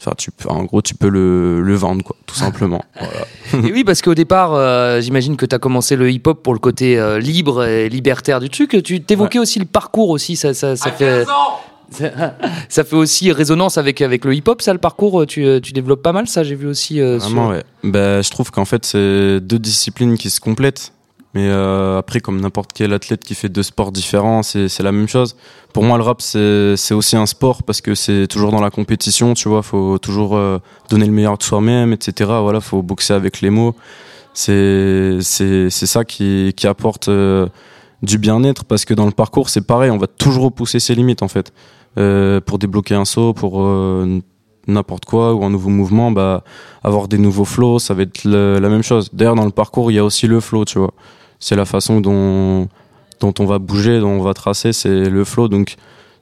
Enfin, 0.00 0.12
tu 0.16 0.30
peux, 0.30 0.48
en 0.48 0.64
gros, 0.64 0.80
tu 0.80 0.94
peux 0.94 1.08
le, 1.10 1.60
le 1.60 1.74
vendre, 1.74 2.02
quoi, 2.02 2.16
tout 2.26 2.34
simplement. 2.46 2.82
voilà. 2.98 3.68
et 3.68 3.72
oui, 3.72 3.84
parce 3.84 4.00
qu'au 4.00 4.14
départ, 4.14 4.54
euh, 4.54 5.00
j'imagine 5.00 5.36
que 5.36 5.44
tu 5.44 5.54
as 5.54 5.58
commencé 5.58 5.94
le 5.94 6.10
hip-hop 6.10 6.42
pour 6.42 6.54
le 6.54 6.58
côté 6.58 6.98
euh, 6.98 7.18
libre 7.18 7.64
et 7.64 7.88
libertaire 7.88 8.40
du 8.40 8.48
truc. 8.48 8.82
Tu 8.82 9.02
t'évoquais 9.02 9.38
aussi 9.38 9.58
le 9.58 9.66
parcours 9.66 10.08
aussi, 10.08 10.36
ça, 10.36 10.54
ça, 10.54 10.74
ça 10.76 10.90
fait. 10.90 11.24
ça 12.68 12.84
fait 12.84 12.96
aussi 12.96 13.32
résonance 13.32 13.76
avec, 13.76 14.00
avec 14.00 14.24
le 14.24 14.34
hip-hop, 14.34 14.62
ça, 14.62 14.72
le 14.72 14.78
parcours 14.78 15.26
tu, 15.26 15.44
euh, 15.44 15.60
tu 15.60 15.72
développes 15.72 16.02
pas 16.02 16.12
mal, 16.12 16.28
ça, 16.28 16.44
j'ai 16.44 16.54
vu 16.54 16.66
aussi. 16.66 17.00
Euh, 17.00 17.18
Vraiment, 17.18 17.48
ouais. 17.48 17.64
Bah, 17.82 18.22
je 18.22 18.30
trouve 18.30 18.50
qu'en 18.50 18.64
fait, 18.64 18.86
c'est 18.86 19.40
deux 19.40 19.58
disciplines 19.58 20.16
qui 20.16 20.30
se 20.30 20.40
complètent. 20.40 20.92
Mais 21.34 21.46
euh, 21.46 21.98
après, 21.98 22.20
comme 22.20 22.40
n'importe 22.40 22.72
quel 22.74 22.92
athlète 22.92 23.22
qui 23.22 23.34
fait 23.34 23.48
deux 23.48 23.62
sports 23.62 23.92
différents, 23.92 24.42
c'est 24.42 24.80
la 24.80 24.92
même 24.92 25.08
chose. 25.08 25.36
Pour 25.72 25.84
moi, 25.84 25.96
le 25.96 26.02
rap, 26.02 26.20
c'est 26.20 26.92
aussi 26.92 27.16
un 27.16 27.26
sport 27.26 27.62
parce 27.62 27.80
que 27.80 27.94
c'est 27.94 28.26
toujours 28.26 28.50
dans 28.50 28.60
la 28.60 28.70
compétition, 28.70 29.34
tu 29.34 29.48
vois. 29.48 29.62
Faut 29.62 29.98
toujours 29.98 30.38
donner 30.88 31.06
le 31.06 31.12
meilleur 31.12 31.38
de 31.38 31.42
soi-même, 31.44 31.92
etc. 31.92 32.30
Voilà, 32.40 32.60
faut 32.60 32.82
boxer 32.82 33.14
avec 33.14 33.40
les 33.40 33.50
mots. 33.50 33.76
C'est 34.34 35.20
ça 35.70 36.04
qui, 36.04 36.52
qui 36.56 36.66
apporte 36.66 37.08
du 38.02 38.18
bien-être 38.18 38.64
parce 38.64 38.84
que 38.84 38.94
dans 38.94 39.06
le 39.06 39.12
parcours, 39.12 39.48
c'est 39.48 39.66
pareil, 39.66 39.90
on 39.90 39.98
va 39.98 40.06
toujours 40.06 40.44
repousser 40.44 40.80
ses 40.80 40.94
limites 40.94 41.22
en 41.22 41.28
fait. 41.28 41.52
Euh, 41.98 42.40
pour 42.40 42.58
débloquer 42.58 42.94
un 42.94 43.04
saut, 43.04 43.34
pour 43.34 43.62
euh, 43.62 44.20
n'importe 44.68 45.04
quoi 45.04 45.34
ou 45.34 45.44
un 45.44 45.50
nouveau 45.50 45.70
mouvement, 45.70 46.10
bah, 46.10 46.44
avoir 46.84 47.08
des 47.08 47.18
nouveaux 47.18 47.44
flows, 47.44 47.78
ça 47.78 47.94
va 47.94 48.02
être 48.02 48.24
la 48.24 48.68
même 48.68 48.82
chose. 48.82 49.10
D'ailleurs, 49.12 49.34
dans 49.34 49.44
le 49.44 49.50
parcours, 49.50 49.90
il 49.90 49.94
y 49.94 49.98
a 49.98 50.04
aussi 50.04 50.26
le 50.26 50.40
flow, 50.40 50.64
tu 50.64 50.78
vois. 50.78 50.94
C'est 51.40 51.56
la 51.56 51.64
façon 51.64 52.00
dont, 52.00 52.68
dont 53.20 53.34
on 53.38 53.46
va 53.46 53.58
bouger, 53.58 53.98
dont 53.98 54.10
on 54.10 54.22
va 54.22 54.34
tracer, 54.34 54.72
c'est 54.72 55.08
le 55.08 55.24
flow. 55.24 55.48
Donc, 55.48 55.76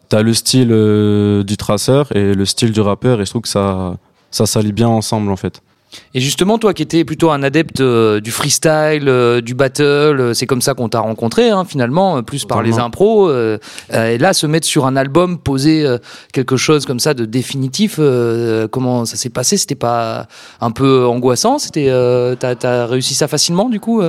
tu 0.08 0.16
as 0.16 0.22
le 0.22 0.32
style 0.32 0.70
euh, 0.70 1.42
du 1.42 1.56
traceur 1.56 2.14
et 2.14 2.34
le 2.34 2.44
style 2.44 2.72
du 2.72 2.80
rappeur, 2.80 3.20
et 3.20 3.24
je 3.24 3.30
trouve 3.30 3.42
que 3.42 3.48
ça, 3.48 3.96
ça 4.30 4.46
s'allie 4.46 4.72
bien 4.72 4.88
ensemble, 4.88 5.30
en 5.30 5.36
fait. 5.36 5.60
Et 6.12 6.20
justement, 6.20 6.58
toi 6.58 6.74
qui 6.74 6.82
étais 6.82 7.02
plutôt 7.02 7.30
un 7.30 7.42
adepte 7.42 7.80
euh, 7.80 8.20
du 8.20 8.30
freestyle, 8.30 9.08
euh, 9.08 9.40
du 9.40 9.54
battle, 9.54 10.32
c'est 10.34 10.46
comme 10.46 10.60
ça 10.60 10.74
qu'on 10.74 10.90
t'a 10.90 11.00
rencontré 11.00 11.48
hein, 11.48 11.64
finalement, 11.64 12.22
plus 12.22 12.44
par 12.44 12.62
les 12.62 12.78
impros. 12.78 13.32
et 13.32 14.18
là, 14.18 14.34
se 14.34 14.46
mettre 14.46 14.66
sur 14.66 14.86
un 14.86 14.96
album, 14.96 15.38
poser 15.38 15.86
quelque 16.32 16.58
chose 16.58 16.84
comme 16.84 17.00
ça 17.00 17.14
de 17.14 17.24
définitif, 17.24 17.98
comment 18.70 19.06
ça 19.06 19.16
s'est 19.16 19.30
passé? 19.30 19.56
C'était 19.56 19.74
pas 19.74 20.28
un 20.60 20.70
peu 20.70 21.06
angoissant? 21.06 21.58
C'était, 21.58 21.90
t'as, 22.38 22.54
as 22.62 22.86
réussi 22.86 23.14
ça 23.14 23.26
facilement 23.26 23.70
du 23.70 23.80
coup 23.80 24.02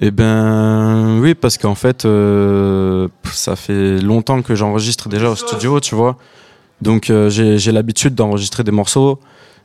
Eh 0.00 0.12
ben 0.12 1.18
oui, 1.20 1.34
parce 1.34 1.58
qu'en 1.58 1.74
fait, 1.74 2.04
euh, 2.04 3.08
ça 3.32 3.56
fait 3.56 3.98
longtemps 4.00 4.42
que 4.42 4.54
j'enregistre 4.54 5.08
déjà 5.08 5.30
au 5.30 5.34
studio, 5.34 5.80
tu 5.80 5.94
vois. 5.96 6.16
Donc 6.80 7.10
euh, 7.10 7.28
j'ai 7.28 7.72
l'habitude 7.72 8.14
d'enregistrer 8.14 8.62
des 8.62 8.70
morceaux 8.70 9.18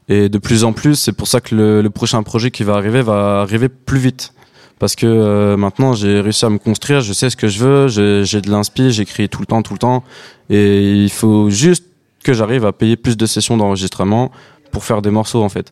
et 0.10 0.30
de 0.30 0.38
plus 0.40 0.64
en 0.64 0.74
plus, 0.74 0.96
c'est 0.96 1.12
pour 1.14 1.28
ça 1.28 1.40
que 1.40 1.54
le, 1.56 1.90
prochain 1.90 2.24
projet 2.24 2.50
qui 2.50 2.64
va 2.64 2.74
arriver 2.74 3.04
va 3.04 3.42
arriver 3.42 3.70
plus 3.70 4.00
vite. 4.00 4.34
Parce 4.80 4.96
que 4.96 5.06
euh, 5.06 5.56
maintenant 5.56 5.94
j'ai 5.94 6.20
réussi 6.20 6.46
à 6.46 6.50
me 6.50 6.58
construire, 6.58 7.02
je 7.02 7.14
sais 7.14 7.30
ce 7.30 7.38
que 7.38 7.48
je 7.48 7.60
veux, 7.64 7.88
j'ai 8.24 8.42
de 8.42 8.50
l'inspi, 8.50 8.92
j'écris 8.92 9.30
tout 9.30 9.40
le 9.40 9.46
temps, 9.46 9.62
tout 9.62 9.74
le 9.74 9.80
temps. 9.80 10.04
Et 10.50 10.96
il 10.96 11.12
faut 11.12 11.52
juste 11.52 11.86
que 12.24 12.34
j'arrive 12.34 12.66
à 12.66 12.72
payer 12.72 12.98
plus 12.98 13.18
de 13.18 13.26
sessions 13.28 13.56
d'enregistrement 13.56 14.32
pour 14.72 14.84
faire 14.84 15.04
des 15.04 15.12
morceaux 15.12 15.44
en 15.44 15.50
fait. 15.50 15.72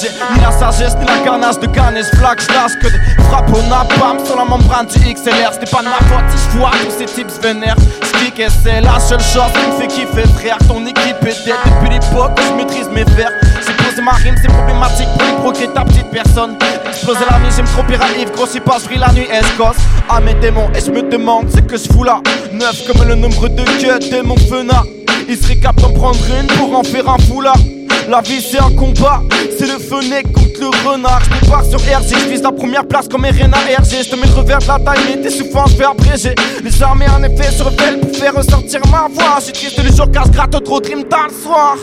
J'ai 0.00 0.10
ni 0.10 0.40
la 0.40 0.52
sagesse, 0.52 0.94
ni 0.98 1.06
la 1.06 1.18
ganache 1.24 1.58
de 1.58 1.66
gagner, 1.66 2.02
j'flaque, 2.02 2.42
j'lâche 2.42 2.78
que 2.80 2.88
des 2.88 3.22
frappes 3.24 3.50
au 3.50 3.62
napalm 3.62 4.24
sur 4.24 4.36
la 4.36 4.44
membrane 4.44 4.86
du 4.86 4.98
XLR 4.98 5.52
C'était 5.52 5.70
pas 5.70 5.80
de 5.82 5.88
ma 5.88 5.98
faute 6.08 6.24
si 6.30 6.38
j'vois 6.52 6.70
tous 6.84 6.98
ces 6.98 7.06
types 7.06 7.30
vénères 7.42 7.76
J'kick 8.02 8.38
et 8.38 8.48
c'est 8.62 8.80
la 8.80 9.00
seule 9.00 9.20
chose 9.20 9.50
qui 9.54 9.66
me 9.70 9.80
fait 9.80 9.86
kiffer 9.86 10.28
frère. 10.36 10.58
Ton 10.68 10.84
équipe 10.86 11.22
est 11.22 11.44
dead 11.44 11.54
depuis 11.64 11.90
l'époque 11.90 12.38
où 12.38 12.52
j'maîtrise 12.52 12.88
mes 12.90 13.04
vers. 13.04 13.30
J'ai 13.66 13.72
posé 13.84 14.02
ma 14.02 14.12
rime, 14.12 14.34
c'est 14.40 14.48
problématique 14.48 15.08
pour 15.18 15.36
provoquer 15.36 15.68
ta 15.68 15.84
petite 15.84 16.10
personne. 16.10 16.56
Exploser 16.86 17.24
la 17.30 17.38
nuit, 17.38 17.48
j'aime 17.54 17.66
trop 17.66 17.82
Yves, 18.18 18.32
grossis 18.32 18.60
pas, 18.60 18.78
j'brille 18.82 18.98
la 18.98 19.12
nuit 19.12 19.28
et 19.30 19.44
j'cosse 19.54 19.76
à 20.08 20.20
mes 20.20 20.34
démons 20.34 20.68
Et 20.74 20.80
j'me 20.80 21.08
demande 21.08 21.50
ce 21.50 21.60
que 21.60 21.76
j'fous 21.76 22.04
là. 22.04 22.20
Neuf 22.52 22.86
comme 22.86 23.06
le 23.06 23.14
nombre 23.14 23.48
de 23.48 23.64
queues 23.80 23.98
de 23.98 24.22
mon 24.22 24.36
fenard 24.36 24.84
il 25.28 25.36
serait 25.36 25.56
capable 25.56 25.82
d'en 25.82 25.92
prendre 25.92 26.18
une 26.40 26.46
pour 26.46 26.74
en 26.76 26.82
faire 26.82 27.06
un 27.08 27.18
foulard. 27.18 27.58
La 28.08 28.22
vie 28.22 28.40
c'est 28.40 28.58
un 28.58 28.70
combat, 28.70 29.20
c'est 29.58 29.66
le 29.66 29.78
fenêtre 29.78 30.32
contre 30.32 30.60
le 30.60 30.88
renard. 30.88 31.20
Je 31.24 31.44
débarque 31.44 31.66
sur 31.66 31.78
RG, 31.78 32.08
je 32.08 32.28
vise 32.30 32.42
la 32.42 32.52
première 32.52 32.86
place 32.86 33.06
comme 33.06 33.26
Irena 33.26 33.58
RG. 33.58 34.02
Je 34.02 34.08
te 34.08 34.16
mets 34.16 34.26
le 34.26 34.32
revers 34.32 34.60
de 34.60 34.66
la 34.66 34.78
taille, 34.78 35.20
t'es 35.22 35.28
souffrant, 35.28 35.66
je 35.66 35.76
vais 35.76 35.84
abréger. 35.84 36.34
Les 36.64 36.82
armées 36.82 37.06
en 37.10 37.22
effet 37.22 37.50
se 37.52 37.62
rebellent 37.62 38.00
pour 38.00 38.16
faire 38.16 38.34
ressortir 38.34 38.80
ma 38.90 39.08
voix. 39.12 39.38
Suis 39.42 39.52
triste 39.52 39.82
le 39.84 39.94
jour 39.94 40.10
car 40.10 40.24
je 40.24 40.30
gratte 40.30 40.64
trop 40.64 40.80
de 40.80 40.88
dans 40.88 41.24
le 41.24 41.42
soir. 41.42 41.76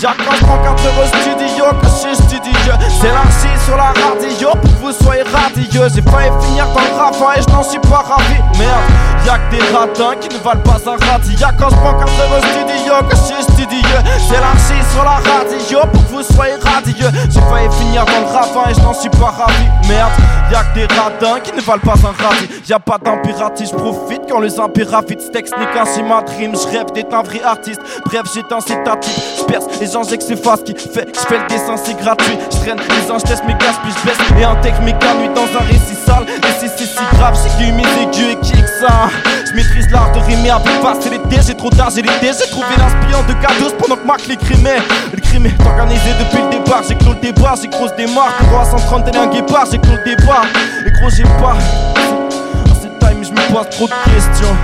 Jacques, 0.00 0.18
quand 0.24 0.36
je 0.36 0.44
prends 0.44 0.58
4 0.58 0.86
euros 0.86 1.06
studio, 1.20 1.64
que 1.80 1.86
je 1.86 1.92
suis 1.92 2.14
studio. 2.14 2.72
C'est 3.00 3.08
l'archi 3.08 3.50
sur 3.64 3.76
la 3.76 3.92
radio 4.06 4.50
pour 4.52 4.70
que 4.70 4.78
vous 4.78 4.92
soyez 4.92 5.22
radieux. 5.22 5.88
J'ai 5.92 6.02
failli 6.02 6.30
finir 6.40 6.66
dans 6.68 6.80
le 6.82 6.96
ravin 6.96 7.34
et 7.36 7.42
je 7.42 7.48
n'en 7.52 7.64
suis 7.64 7.80
pas 7.80 8.04
ravi. 8.06 8.38
Merde, 8.58 8.86
y'a 9.26 9.38
que 9.38 9.56
des 9.56 9.62
ratins 9.74 10.14
qui 10.20 10.28
ne 10.28 10.38
valent 10.40 10.62
pas 10.62 10.78
un 10.86 10.96
radis. 11.04 11.34
Y'a 11.34 11.52
prends 11.52 11.94
4 11.94 12.00
euros 12.00 12.40
studio, 12.52 12.94
que 13.08 13.16
je 13.16 13.22
suis 13.22 13.42
studio. 13.42 13.96
C'est 14.28 14.38
l'archi 14.38 14.78
sur 14.92 15.02
la 15.02 15.18
radio 15.18 15.80
pour 15.92 16.04
que 16.06 16.10
vous 16.12 16.22
soyez 16.22 16.54
radieux. 16.62 17.10
J'ai 17.28 17.40
failli 17.40 17.68
finir 17.80 18.04
dans 18.04 18.20
le 18.20 18.27
et 18.68 18.74
je 18.74 18.80
n'en 18.80 18.94
suis 18.94 19.10
pas 19.10 19.30
ravi. 19.30 19.64
Merde, 19.88 20.12
y'a 20.50 20.64
que 20.64 20.74
des 20.74 20.94
radins 20.94 21.40
qui 21.40 21.52
ne 21.52 21.60
valent 21.60 21.82
pas 21.82 21.94
un 21.94 22.12
radis. 22.22 22.48
Y'a 22.68 22.78
pas 22.78 22.98
d'impératif, 22.98 23.72
profite 23.72 24.22
quand 24.28 24.40
les 24.40 24.58
impératifs 24.60 25.30
texte 25.32 25.54
n'est 25.58 25.66
qu'un 25.72 25.84
schéma 25.84 26.22
de 26.22 26.30
rime. 26.30 26.54
Je 26.54 26.68
rêve 26.68 26.92
d'être 26.92 27.14
un 27.14 27.22
vrai 27.22 27.42
artiste. 27.42 27.80
Bref, 28.06 28.22
j'ai 28.34 28.42
un 28.54 28.60
citatif. 28.60 29.38
Je 29.38 29.44
perce 29.44 29.66
les 29.80 29.86
gens, 29.86 30.02
j'ai 30.04 30.18
que 30.18 30.24
c'est 30.24 30.36
face 30.36 30.62
qui 30.62 30.74
fait. 30.74 31.08
Je 31.14 31.20
fais 31.20 31.38
le 31.38 31.46
dessin, 31.48 31.76
c'est 31.76 31.96
gratuit. 31.98 32.38
Je 32.52 32.56
traîne 32.58 32.78
les 32.78 33.10
anges, 33.10 33.22
teste 33.22 33.44
mes 33.44 33.54
gaz, 33.54 33.76
puis 33.82 33.92
je 33.92 34.06
baisse 34.06 34.40
et 34.40 34.44
intègre 34.44 34.80
mes 34.82 34.92
nuit 34.92 35.30
dans 35.34 35.42
un 35.42 35.64
récit 35.64 35.96
sale. 36.06 36.26
Et 36.28 36.52
c'est 36.60 36.68
c'est 36.68 36.86
si 36.86 37.16
grave, 37.16 37.36
j'ai 37.42 37.66
que 37.66 37.72
mes 37.72 37.82
aigus 38.02 38.32
et 38.32 38.36
kick 38.40 38.64
ça. 38.80 39.08
Je 39.48 39.56
maîtrise 39.56 39.90
l'art 39.90 40.12
de 40.12 40.18
rimer 40.18 40.50
avec 40.50 40.80
passer 40.82 41.10
l'été. 41.10 41.40
J'ai 41.46 41.54
trop 41.54 41.70
tard, 41.70 41.90
j'ai 41.94 42.02
l'été. 42.02 42.30
J'ai 42.38 42.50
trouvé 42.50 42.66
l'inspirant 42.76 43.22
de 43.22 43.32
cadeaux 43.34 43.74
pendant 43.78 43.96
que 43.96 44.06
Marc 44.06 44.26
l'écrimait. 44.26 44.78
Le 45.12 45.20
crime 45.20 45.46
est 45.46 45.66
organisé 45.66 46.10
depuis 46.18 46.42
le 46.42 46.50
départ. 46.50 46.82
J'ai 46.86 46.94
clos 46.96 47.14
le 47.14 47.20
débat, 47.20 47.54
j'ai 47.60 47.68
démarre. 47.96 48.34
Gros 48.50 48.60
à 48.60 48.64
130, 48.64 49.10
t'es 49.10 49.16
un 49.16 49.26
guépard, 49.28 49.66
j'ai 49.70 49.78
clos 49.78 49.92
le 49.92 50.16
débat. 50.16 50.42
Et 50.86 50.90
gros, 50.90 51.10
j'ai 51.10 51.22
pas. 51.22 51.56
À 51.56 52.74
cette 52.80 52.98
time, 52.98 53.24
je 53.24 53.30
me 53.30 53.52
pose 53.52 53.70
trop 53.70 53.86
de 53.86 54.12
questions. 54.12 54.56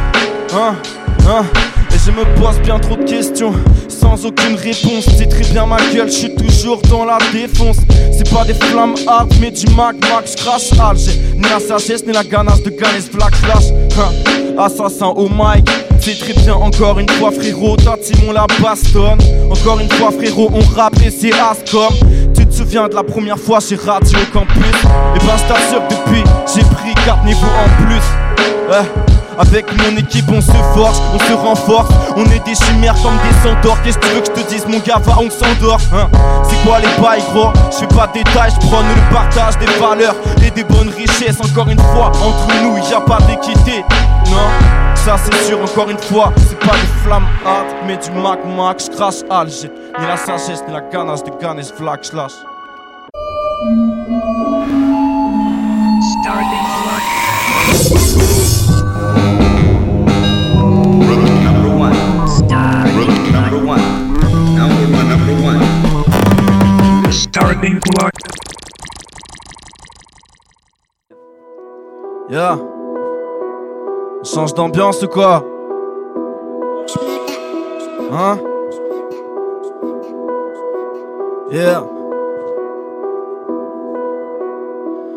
Hein, 0.54 0.74
hein. 1.28 1.44
Et 1.94 1.98
je 2.04 2.10
me 2.10 2.24
pose 2.38 2.60
bien 2.60 2.78
trop 2.78 2.96
de 2.96 3.04
questions 3.04 3.54
sans 3.88 4.26
aucune 4.26 4.56
réponse. 4.56 5.06
C'est 5.16 5.28
très 5.28 5.44
bien 5.50 5.64
ma 5.66 5.78
gueule, 5.94 6.08
je 6.08 6.18
suis 6.18 6.34
toujours 6.34 6.82
dans 6.82 7.04
la 7.04 7.18
défonce. 7.32 7.78
C'est 8.12 8.30
pas 8.30 8.44
des 8.44 8.54
flammes 8.54 8.96
hard, 9.06 9.32
mais 9.40 9.50
du 9.50 9.66
Mac 9.74 9.96
Mac, 10.10 10.26
j'crache 10.26 10.78
hard. 10.78 10.98
J'ai 10.98 11.18
ni 11.36 11.48
la 11.48 11.58
sagesse, 11.58 12.04
ni 12.06 12.12
la 12.12 12.24
ganache 12.24 12.62
de 12.62 12.70
gagner 12.70 13.00
ce 13.00 13.16
black 13.16 13.34
flash. 13.36 13.70
Hein. 13.98 14.33
Assassin 14.58 15.08
au 15.08 15.28
mic, 15.28 15.68
c'est 16.00 16.18
très 16.18 16.32
bien 16.32 16.54
encore 16.54 16.98
une 16.98 17.08
fois 17.08 17.30
frérot. 17.32 17.76
Ta 17.76 17.96
team 17.96 18.16
on 18.28 18.32
la 18.32 18.46
bastonne. 18.62 19.18
Encore 19.50 19.80
une 19.80 19.90
fois 19.90 20.10
frérot, 20.10 20.50
on 20.52 20.60
rappe 20.74 21.00
et 21.04 21.10
c'est 21.10 21.32
Ascom. 21.32 21.92
Tu 22.34 22.46
te 22.46 22.54
souviens 22.54 22.88
de 22.88 22.94
la 22.94 23.02
première 23.02 23.38
fois 23.38 23.60
chez 23.60 23.76
Radio 23.76 24.18
Campus? 24.32 24.56
Et 25.14 25.18
ben 25.18 25.36
je 25.36 25.52
t'assure 25.52 25.82
depuis 25.90 26.22
j'ai 26.54 26.62
pris 26.62 26.94
4 27.04 27.24
niveaux 27.24 27.46
en 27.46 27.84
plus. 27.84 28.70
Ouais. 28.70 29.13
Avec 29.38 29.66
mon 29.76 29.96
équipe 29.96 30.26
on 30.30 30.40
se 30.40 30.52
forge, 30.74 30.96
on 31.14 31.18
se 31.18 31.32
renforce. 31.32 31.88
On 32.16 32.24
est 32.26 32.44
des 32.44 32.54
chimères 32.54 32.94
comme 33.02 33.16
des 33.16 33.48
centaures 33.48 33.80
Qu'est-ce 33.82 33.98
que 33.98 34.06
tu 34.06 34.14
veux 34.14 34.20
que 34.20 34.26
je 34.26 34.42
te 34.42 34.48
dise 34.48 34.66
mon 34.66 34.78
gars? 34.78 34.98
Va 34.98 35.16
on 35.18 35.30
s'endort 35.30 35.80
hein. 35.92 36.08
C'est 36.44 36.56
quoi 36.66 36.78
les 36.78 37.02
bails 37.02 37.22
gros? 37.32 37.52
Je 37.70 37.78
fais 37.78 37.86
pas 37.86 38.06
de 38.08 38.14
détails, 38.14 38.52
je 38.52 38.66
prône 38.66 38.86
le 38.86 39.14
partage 39.14 39.58
des 39.58 39.66
valeurs 39.80 40.14
Et 40.44 40.50
des 40.50 40.64
bonnes 40.64 40.90
richesses. 40.90 41.38
Encore 41.40 41.68
une 41.68 41.80
fois, 41.80 42.08
entre 42.08 42.62
nous 42.62 42.78
y 42.78 42.94
a 42.94 43.00
pas 43.00 43.18
d'équité. 43.22 43.84
Non 44.30 44.84
ça 44.96 45.16
c'est 45.22 45.44
sûr 45.44 45.58
encore 45.60 45.90
une 45.90 45.98
fois 45.98 46.32
C'est 46.48 46.58
pas 46.60 46.72
des 46.76 47.02
flammes 47.04 47.26
hard 47.44 47.66
mais 47.86 47.98
du 47.98 48.10
mac 48.12 48.38
mac 48.46 48.80
Je 48.80 48.96
crache 48.96 49.22
Alger. 49.28 49.70
Ni 50.00 50.06
la 50.06 50.16
sagesse 50.16 50.62
ni 50.66 50.72
la 50.72 50.80
ganache 50.80 51.22
de 51.24 51.30
ganache 51.38 51.72
Flag 51.76 52.02
slash 52.02 52.32
Number 57.66 57.93
Yeah 72.30 72.58
change 74.24 74.54
d'ambiance 74.54 75.02
ou 75.02 75.08
quoi? 75.08 75.44
Hein? 78.12 78.38
Yeah 81.50 81.84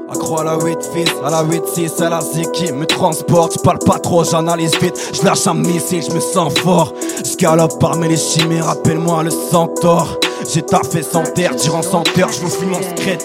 Accro 0.10 0.40
à 0.40 0.44
la 0.44 0.58
8 0.60 0.84
fils, 0.94 1.14
à 1.24 1.30
la 1.30 1.44
8-6, 1.44 2.04
à 2.04 2.10
la 2.10 2.22
Z 2.22 2.52
qui 2.54 2.72
me 2.72 2.86
transporte. 2.86 3.54
Je 3.54 3.60
parle 3.60 3.80
pas 3.80 4.00
trop, 4.00 4.24
j'analyse 4.24 4.78
vite, 4.80 5.12
je 5.14 5.26
lâche 5.26 5.48
un 5.48 5.56
missile, 5.56 6.04
je 6.04 6.14
me 6.14 6.20
sens 6.20 6.54
fort. 6.60 6.94
Je 7.26 7.36
galope 7.38 7.80
parmi 7.80 8.08
les 8.08 8.18
chimères, 8.18 8.70
appelle-moi 8.70 9.24
le 9.24 9.32
centaure 9.32 10.20
j'ai 10.48 10.62
taffé 10.62 11.04
sans 11.04 11.24
terre, 11.24 11.56
durant 11.56 11.82
100 11.82 12.18
heures, 12.20 12.32
je 12.32 12.42
vous 12.42 12.50
fuis 12.50 12.68
mon 12.68 12.82
secret 12.82 13.18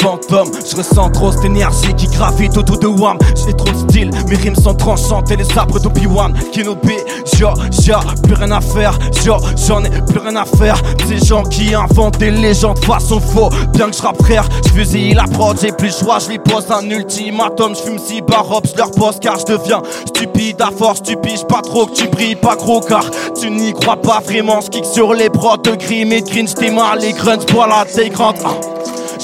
fantôme. 0.00 0.50
Je 0.68 0.76
ressens 0.76 1.10
trop 1.10 1.32
cette 1.32 1.44
énergie 1.44 1.94
qui 1.94 2.06
gravite 2.06 2.56
autour 2.56 2.78
de 2.78 2.86
Wam. 2.86 3.18
J'ai 3.34 3.52
trop 3.52 3.70
de 3.70 3.90
style, 3.90 4.10
mes 4.28 4.36
rimes 4.36 4.56
sont 4.56 4.74
tranchantes 4.74 5.30
et 5.30 5.36
les 5.36 5.44
sabres 5.44 5.80
d'Obi-Wan. 5.80 6.34
Kenobi, 6.52 6.96
yo, 7.38 7.48
yo, 7.86 7.96
plus 8.22 8.34
rien 8.34 8.50
à 8.50 8.60
faire, 8.60 8.98
yo, 9.24 9.36
j'en 9.66 9.84
ai 9.84 9.90
plus 9.90 10.18
rien 10.18 10.36
à 10.36 10.44
faire. 10.44 10.80
Ces 11.06 11.24
gens 11.24 11.42
qui 11.42 11.74
inventent 11.74 12.18
des 12.18 12.30
légendes 12.30 12.78
façon 12.84 13.20
faux, 13.20 13.50
bien 13.72 13.90
que 13.90 13.96
je 13.96 14.02
rappe 14.02 14.22
frère, 14.22 14.48
je 14.64 14.70
fusille 14.70 15.14
la 15.14 15.24
prod, 15.24 15.58
j'ai 15.60 15.72
plus 15.72 15.96
choix, 15.96 16.18
je 16.18 16.28
lui 16.28 16.38
pose 16.38 16.66
un 16.70 16.88
ultimatum. 16.88 17.74
Je 17.74 17.82
fume 17.82 17.98
si 17.98 18.20
barop, 18.20 18.66
je 18.70 18.76
leur 18.76 18.90
pose 18.90 19.18
car 19.20 19.38
je 19.38 19.44
deviens 19.44 19.82
stupide 20.06 20.60
à 20.60 20.70
force, 20.70 21.02
tu 21.02 21.16
piges 21.16 21.44
pas 21.44 21.60
trop 21.62 21.86
que 21.86 21.94
tu 21.94 22.08
brilles 22.08 22.36
pas 22.36 22.56
gros 22.56 22.80
car 22.80 23.04
tu 23.38 23.50
n'y 23.50 23.72
crois 23.72 23.96
pas 23.96 24.20
vraiment. 24.24 24.60
Je 24.60 24.68
kick 24.68 24.84
sur 24.84 25.14
les 25.14 25.30
prods 25.30 25.56
de 25.58 25.74
gris, 25.74 26.04
mais 26.04 26.22
green, 26.22 26.46
j't'ai 26.48 26.70
mal 26.70 26.98
les 27.00 27.12
grunts, 27.12 27.44
voilà 27.52 27.84
tes 27.84 28.08
grandes. 28.08 28.36
Ah. 28.44 28.77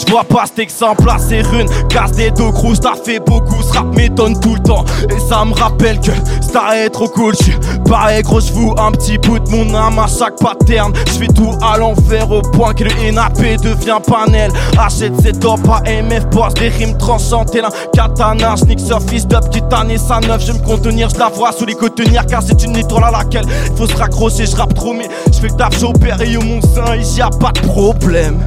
Je 0.06 0.11
vois 0.12 0.25
pas 0.25 0.44
cet 0.46 0.58
exemple 0.58 1.06
là, 1.06 1.16
c'est 1.18 1.42
rune. 1.42 1.68
Casse 1.88 2.12
des 2.12 2.30
dos 2.30 2.50
grosses, 2.50 2.80
t'as 2.80 2.94
fait 2.94 3.20
beaucoup. 3.20 3.62
Ce 3.62 3.73
rap 3.73 3.87
m'étonne 3.94 4.38
tout 4.38 4.54
le 4.54 4.61
temps. 4.61 4.84
Et 5.11 5.18
ça 5.28 5.44
me 5.44 5.54
rappelle 5.54 5.99
que 6.00 6.11
Star 6.42 6.73
est 6.75 6.90
trop 6.90 7.08
cool. 7.08 7.34
J'suis 7.40 7.56
pareil, 7.88 8.23
gros, 8.23 8.40
j'voue 8.40 8.75
un 8.78 8.92
petit 8.92 9.18
bout 9.18 9.38
de 9.38 9.49
mon 9.50 9.75
âme 9.75 9.99
à 9.99 10.06
chaque 10.06 10.37
pattern. 10.37 10.92
J'fais 11.06 11.28
tout 11.28 11.52
à 11.62 11.78
l'envers 11.78 12.30
au 12.30 12.42
point 12.42 12.75
que 12.75 12.84
le 12.84 13.12
NAP 13.12 13.40
devient 13.62 13.99
panel. 14.06 14.50
Achète 14.78 15.18
ses 15.23 15.32
top 15.32 15.61
à 15.70 15.80
MF, 15.90 16.26
boss 16.30 16.52
des 16.54 16.68
rimes 16.68 16.96
tranchantes. 16.99 17.52
Tel 17.52 17.64
un 17.64 17.70
katana, 17.92 18.54
j'nique 18.56 18.80
surface 18.80 19.26
d'up, 19.26 19.50
titane 19.50 19.96
sa 19.96 20.20
neuf. 20.20 20.44
Je 20.46 20.52
me 20.52 20.58
contenir, 20.58 21.08
je 21.08 21.18
la 21.18 21.28
vois 21.28 21.52
sous 21.52 21.64
les 21.64 21.75
cotonnières 21.75 22.26
car 22.26 22.42
c'est 22.42 22.62
une 22.62 22.76
étoile 22.76 23.04
à 23.04 23.11
laquelle 23.11 23.46
faut 23.76 23.87
se 23.87 23.96
raccrocher. 23.96 24.46
Je 24.46 24.56
rappe 24.56 24.75
trop, 24.75 24.92
mais 24.92 25.08
j'fais 25.32 25.49
le 25.49 25.56
taf, 25.56 25.78
j'opère 25.78 26.20
et 26.20 26.37
au 26.37 26.42
mon 26.42 26.61
sein, 26.61 26.96
ici 26.96 27.18
y 27.18 27.23
a 27.23 27.30
pas 27.30 27.52
de 27.52 27.61
problème. 27.61 28.44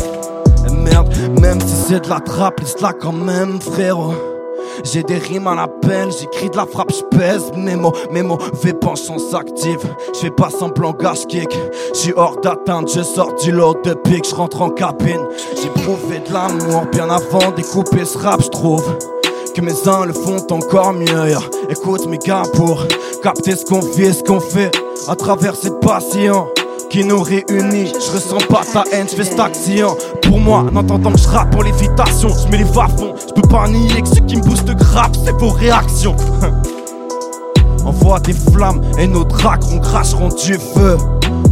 Et 0.68 0.72
merde, 0.72 1.14
même 1.40 1.60
si 1.62 1.76
c'est 1.88 2.04
de 2.04 2.10
la 2.10 2.20
trappe, 2.20 2.60
laisse 2.60 2.80
là 2.82 2.92
quand 2.94 3.14
même, 3.14 3.62
frérot. 3.62 4.14
J'ai 4.84 5.04
des 5.04 5.18
rimes 5.18 5.48
à 5.48 5.56
l'appel, 5.56 6.10
j'écris 6.12 6.50
de 6.50 6.58
la 6.58 6.66
frappe, 6.66 6.92
j'pèse 6.92 7.52
mes 7.56 7.76
mots, 7.76 7.94
mes 8.12 8.22
mauvais 8.22 8.74
penchants 8.74 9.18
s'activent. 9.18 9.96
J'fais 10.14 10.30
pas 10.30 10.50
semblant 10.50 10.92
gage 10.92 11.26
kick, 11.28 11.50
j'suis 11.94 12.14
hors 12.16 12.40
d'atteinte, 12.42 12.92
je 12.94 13.02
sors 13.02 13.34
du 13.36 13.52
lot 13.52 13.76
de 13.84 13.94
pique, 13.94 14.28
j'rentre 14.30 14.62
en 14.62 14.70
cabine. 14.70 15.26
J'ai 15.62 15.70
prouvé 15.70 16.20
de 16.20 16.34
l'amour 16.34 16.86
bien 16.92 17.10
avant 17.10 17.52
d'écouper 17.56 18.06
ce 18.06 18.18
rap, 18.18 18.42
j'trouve. 18.42 18.98
Que 19.56 19.62
mes 19.62 19.88
uns 19.88 20.06
le 20.06 20.14
font 20.14 20.46
encore 20.52 20.94
mieux, 20.94 21.34
écoute 21.70 22.06
mes 22.08 22.20
gars 22.20 22.44
pour 22.54 22.86
capter 23.24 23.56
ce 23.56 23.66
qu'on 23.66 23.80
vit, 23.80 24.14
ce 24.14 24.22
qu'on 24.22 24.40
fait 24.40 24.72
à 25.08 25.16
travers 25.16 25.56
cette 25.56 25.80
passion 25.80 26.48
qui 26.98 27.06
nous 27.06 27.22
réunit. 27.22 27.94
Je 27.94 28.12
ressens 28.12 28.48
pas 28.50 28.63
ta 28.74 28.84
haine, 28.92 29.06
je 29.08 29.22
fais 29.22 29.39
action. 29.39 29.96
Pour 30.24 30.39
moi, 30.39 30.66
en 30.72 30.75
entendant 30.75 31.12
que 31.12 31.20
je 31.20 31.27
rappe 31.27 31.51
pour 31.51 31.62
l'évitation, 31.62 32.30
je 32.30 32.50
mets 32.50 32.58
les 32.58 32.66
fond. 32.66 33.13
Je 33.27 33.34
peux 33.39 33.48
pas 33.48 33.68
nier 33.68 34.01
que 34.01 34.08
ce 34.08 34.20
qui 34.22 34.38
me 34.38 34.42
booste 34.42 34.66
grave, 34.66 35.12
c'est 35.24 35.34
vos 35.34 35.50
réactions. 35.50 36.16
Envoie 37.86 38.20
des 38.22 38.34
flammes 38.34 38.82
et 38.98 39.06
nos 39.06 39.24
dragons 39.24 39.80
cracheront 39.80 40.30
du 40.30 40.56
feu. 40.56 40.98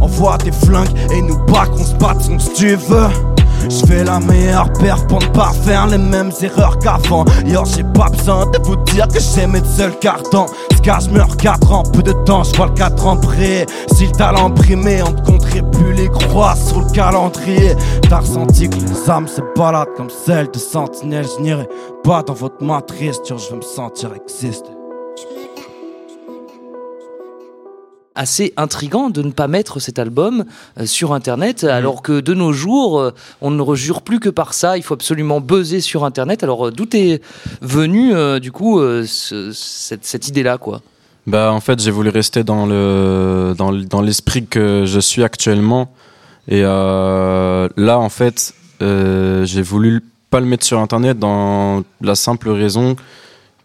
Envoie 0.00 0.36
des 0.38 0.50
flingues 0.50 0.98
et 1.12 1.22
nous 1.22 1.38
bacs, 1.46 1.70
on 1.78 1.84
se 1.84 1.94
battront 1.94 2.40
si 2.40 2.52
tu 2.54 2.74
veux. 2.74 3.35
Je 3.68 3.86
fais 3.86 4.04
la 4.04 4.20
meilleure 4.20 4.72
perf 4.74 5.06
pour 5.06 5.20
ne 5.20 5.26
pas 5.28 5.52
faire 5.64 5.86
les 5.86 5.98
mêmes 5.98 6.30
erreurs 6.40 6.78
qu'avant. 6.78 7.24
Yo, 7.44 7.64
j'ai 7.64 7.82
pas 7.82 8.08
besoin 8.08 8.46
de 8.46 8.58
vous 8.62 8.76
dire 8.76 9.08
que 9.08 9.18
j'aime 9.18 9.56
être 9.56 9.66
seul 9.66 9.98
carton. 9.98 10.46
Ce 10.74 10.80
cas, 10.80 10.98
je 11.00 11.10
meurs 11.10 11.36
4 11.36 11.72
ans, 11.72 11.82
peu 11.82 12.02
de 12.02 12.12
temps, 12.24 12.44
je 12.44 12.54
vois 12.56 12.66
le 12.66 12.74
4 12.74 13.06
ans 13.06 13.16
près. 13.16 13.66
Si 13.92 14.06
le 14.06 14.12
talent 14.12 14.50
primé, 14.50 15.02
on 15.02 15.10
ne 15.10 15.20
compterait 15.20 15.68
plus 15.72 15.92
les 15.94 16.08
croix 16.08 16.54
sur 16.54 16.80
le 16.80 16.90
calendrier. 16.92 17.74
T'as 18.08 18.20
ressenti 18.20 18.68
que 18.68 18.76
les 18.76 19.10
âmes 19.10 19.28
se 19.28 19.40
baladent 19.56 19.94
comme 19.96 20.10
celles 20.10 20.50
de 20.50 20.58
sentinelles. 20.58 21.26
Je 21.36 21.42
n'irai 21.42 21.68
pas 22.04 22.22
dans 22.22 22.34
votre 22.34 22.62
matrice, 22.62 23.18
je 23.26 23.34
veux 23.34 23.56
me 23.56 23.62
sentir 23.62 24.10
exister. 24.14 24.75
Assez 28.16 28.52
intrigant 28.56 29.10
de 29.10 29.22
ne 29.22 29.30
pas 29.30 29.46
mettre 29.46 29.78
cet 29.78 29.98
album 29.98 30.44
euh, 30.80 30.86
sur 30.86 31.12
internet 31.12 31.62
alors 31.64 32.02
que 32.02 32.20
de 32.20 32.34
nos 32.34 32.52
jours 32.52 32.98
euh, 32.98 33.10
on 33.40 33.50
ne 33.50 33.62
rejure 33.62 34.02
plus 34.02 34.18
que 34.18 34.28
par 34.28 34.54
ça 34.54 34.76
il 34.76 34.82
faut 34.82 34.94
absolument 34.94 35.40
buzzer 35.40 35.80
sur 35.80 36.04
internet. 36.04 36.42
Alors 36.42 36.66
euh, 36.66 36.70
d'où 36.72 36.86
est 36.94 37.22
venu 37.62 38.14
euh, 38.14 38.40
du 38.40 38.50
coup 38.50 38.80
ce- 38.80 39.52
cette, 39.52 40.04
cette 40.04 40.26
idée 40.28 40.42
là 40.42 40.58
quoi? 40.58 40.80
Bah 41.26 41.52
en 41.52 41.60
fait 41.60 41.80
j'ai 41.80 41.90
voulu 41.90 42.08
rester 42.08 42.42
dans 42.42 42.66
le 42.66 43.54
dans, 43.56 44.00
l'esprit 44.00 44.46
que 44.46 44.84
je 44.86 45.00
suis 45.00 45.22
actuellement. 45.22 45.92
Et 46.48 46.62
là 46.62 47.98
en 47.98 48.08
fait 48.08 48.54
j'ai 48.80 49.62
voulu 49.62 50.02
pas 50.30 50.38
le 50.40 50.46
mettre 50.46 50.64
sur 50.64 50.78
internet 50.78 51.18
dans 51.18 51.82
la 52.00 52.14
simple 52.14 52.50
raison 52.50 52.94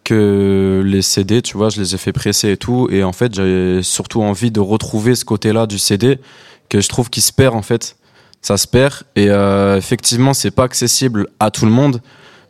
que 0.03 0.81
les 0.85 1.01
CD 1.01 1.41
tu 1.41 1.57
vois 1.57 1.69
je 1.69 1.79
les 1.79 1.95
ai 1.95 1.97
fait 1.97 2.13
presser 2.13 2.51
et 2.51 2.57
tout. 2.57 2.87
Et 2.91 3.03
en 3.03 3.13
fait 3.13 3.33
j'avais 3.33 3.83
surtout 3.83 4.21
envie 4.21 4.51
de 4.51 4.59
retrouver 4.59 5.15
ce 5.15 5.25
côté 5.25 5.53
là 5.53 5.65
du 5.65 5.79
CD 5.79 6.19
que 6.69 6.81
je 6.81 6.89
trouve 6.89 7.09
qui 7.09 7.21
se 7.21 7.33
perd 7.33 7.55
en 7.55 7.61
fait. 7.61 7.97
Ça 8.41 8.57
se 8.57 8.67
perd. 8.67 9.03
Et 9.15 9.29
euh, 9.29 9.77
effectivement 9.77 10.33
c'est 10.33 10.51
pas 10.51 10.63
accessible 10.63 11.27
à 11.39 11.51
tout 11.51 11.65
le 11.65 11.71
monde. 11.71 12.01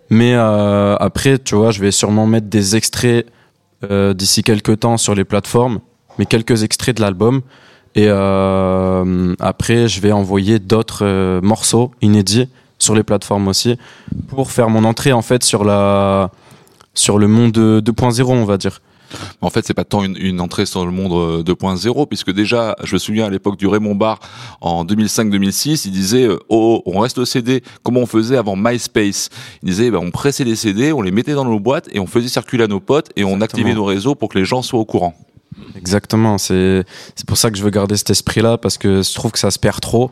Mais 0.09 0.33
euh, 0.35 0.95
après 0.97 1.39
tu 1.39 1.55
vois 1.55 1.71
je 1.71 1.81
vais 1.81 1.91
sûrement 1.91 2.27
mettre 2.27 2.47
des 2.47 2.75
extraits 2.75 3.27
euh, 3.83 4.13
d'ici 4.13 4.43
quelques 4.43 4.79
temps 4.81 4.97
sur 4.97 5.15
les 5.15 5.23
plateformes, 5.23 5.79
mais 6.19 6.25
quelques 6.25 6.63
extraits 6.63 6.95
de 6.97 7.01
l'album. 7.01 7.41
Et 7.93 8.05
euh, 8.07 9.35
après, 9.41 9.89
je 9.89 9.99
vais 9.99 10.13
envoyer 10.13 10.59
d'autres 10.59 11.41
morceaux 11.41 11.91
inédits 12.01 12.47
sur 12.79 12.95
les 12.95 13.03
plateformes 13.03 13.47
aussi 13.47 13.77
pour 14.27 14.51
faire 14.51 14.69
mon 14.69 14.83
entrée 14.85 15.11
en 15.11 15.21
fait 15.21 15.43
sur 15.43 15.63
la 15.63 16.31
sur 16.93 17.17
le 17.17 17.27
monde 17.27 17.57
2.0, 17.57 18.23
on 18.23 18.45
va 18.45 18.57
dire. 18.57 18.81
En 19.41 19.49
fait, 19.49 19.65
c'est 19.65 19.73
pas 19.73 19.83
tant 19.83 20.03
une, 20.03 20.15
une 20.17 20.39
entrée 20.39 20.65
sur 20.65 20.85
le 20.85 20.91
monde 20.91 21.11
euh, 21.11 21.43
2.0, 21.43 22.07
puisque 22.07 22.31
déjà, 22.31 22.75
je 22.83 22.93
me 22.93 22.99
souviens 22.99 23.25
à 23.25 23.29
l'époque 23.29 23.57
du 23.57 23.67
Raymond 23.67 23.95
Barre, 23.95 24.19
en 24.61 24.85
2005-2006, 24.85 25.83
il 25.85 25.91
disait 25.91 26.23
euh, 26.23 26.37
oh, 26.49 26.81
oh, 26.85 26.91
on 26.93 26.99
reste 26.99 27.17
au 27.17 27.25
CD, 27.25 27.63
comment 27.83 28.01
on 28.01 28.05
faisait 28.05 28.37
avant 28.37 28.55
MySpace? 28.55 29.29
Il 29.63 29.69
disait 29.69 29.91
bah, 29.91 29.99
on 30.01 30.11
pressait 30.11 30.43
les 30.43 30.55
CD, 30.55 30.93
on 30.93 31.01
les 31.01 31.11
mettait 31.11 31.33
dans 31.33 31.45
nos 31.45 31.59
boîtes 31.59 31.89
et 31.91 31.99
on 31.99 32.07
faisait 32.07 32.29
circuler 32.29 32.63
à 32.63 32.67
nos 32.67 32.79
potes 32.79 33.09
et 33.15 33.23
on 33.23 33.41
activait 33.41 33.73
nos 33.73 33.85
réseaux 33.85 34.15
pour 34.15 34.29
que 34.29 34.37
les 34.37 34.45
gens 34.45 34.61
soient 34.61 34.79
au 34.79 34.85
courant. 34.85 35.13
Exactement, 35.75 36.37
c'est 36.37 36.83
c'est 37.15 37.25
pour 37.25 37.37
ça 37.37 37.51
que 37.51 37.57
je 37.57 37.63
veux 37.63 37.69
garder 37.69 37.97
cet 37.97 38.09
esprit-là 38.09 38.57
parce 38.57 38.77
que 38.77 39.01
je 39.01 39.13
trouve 39.13 39.31
que 39.31 39.39
ça 39.39 39.51
se 39.51 39.59
perd 39.59 39.81
trop. 39.81 40.11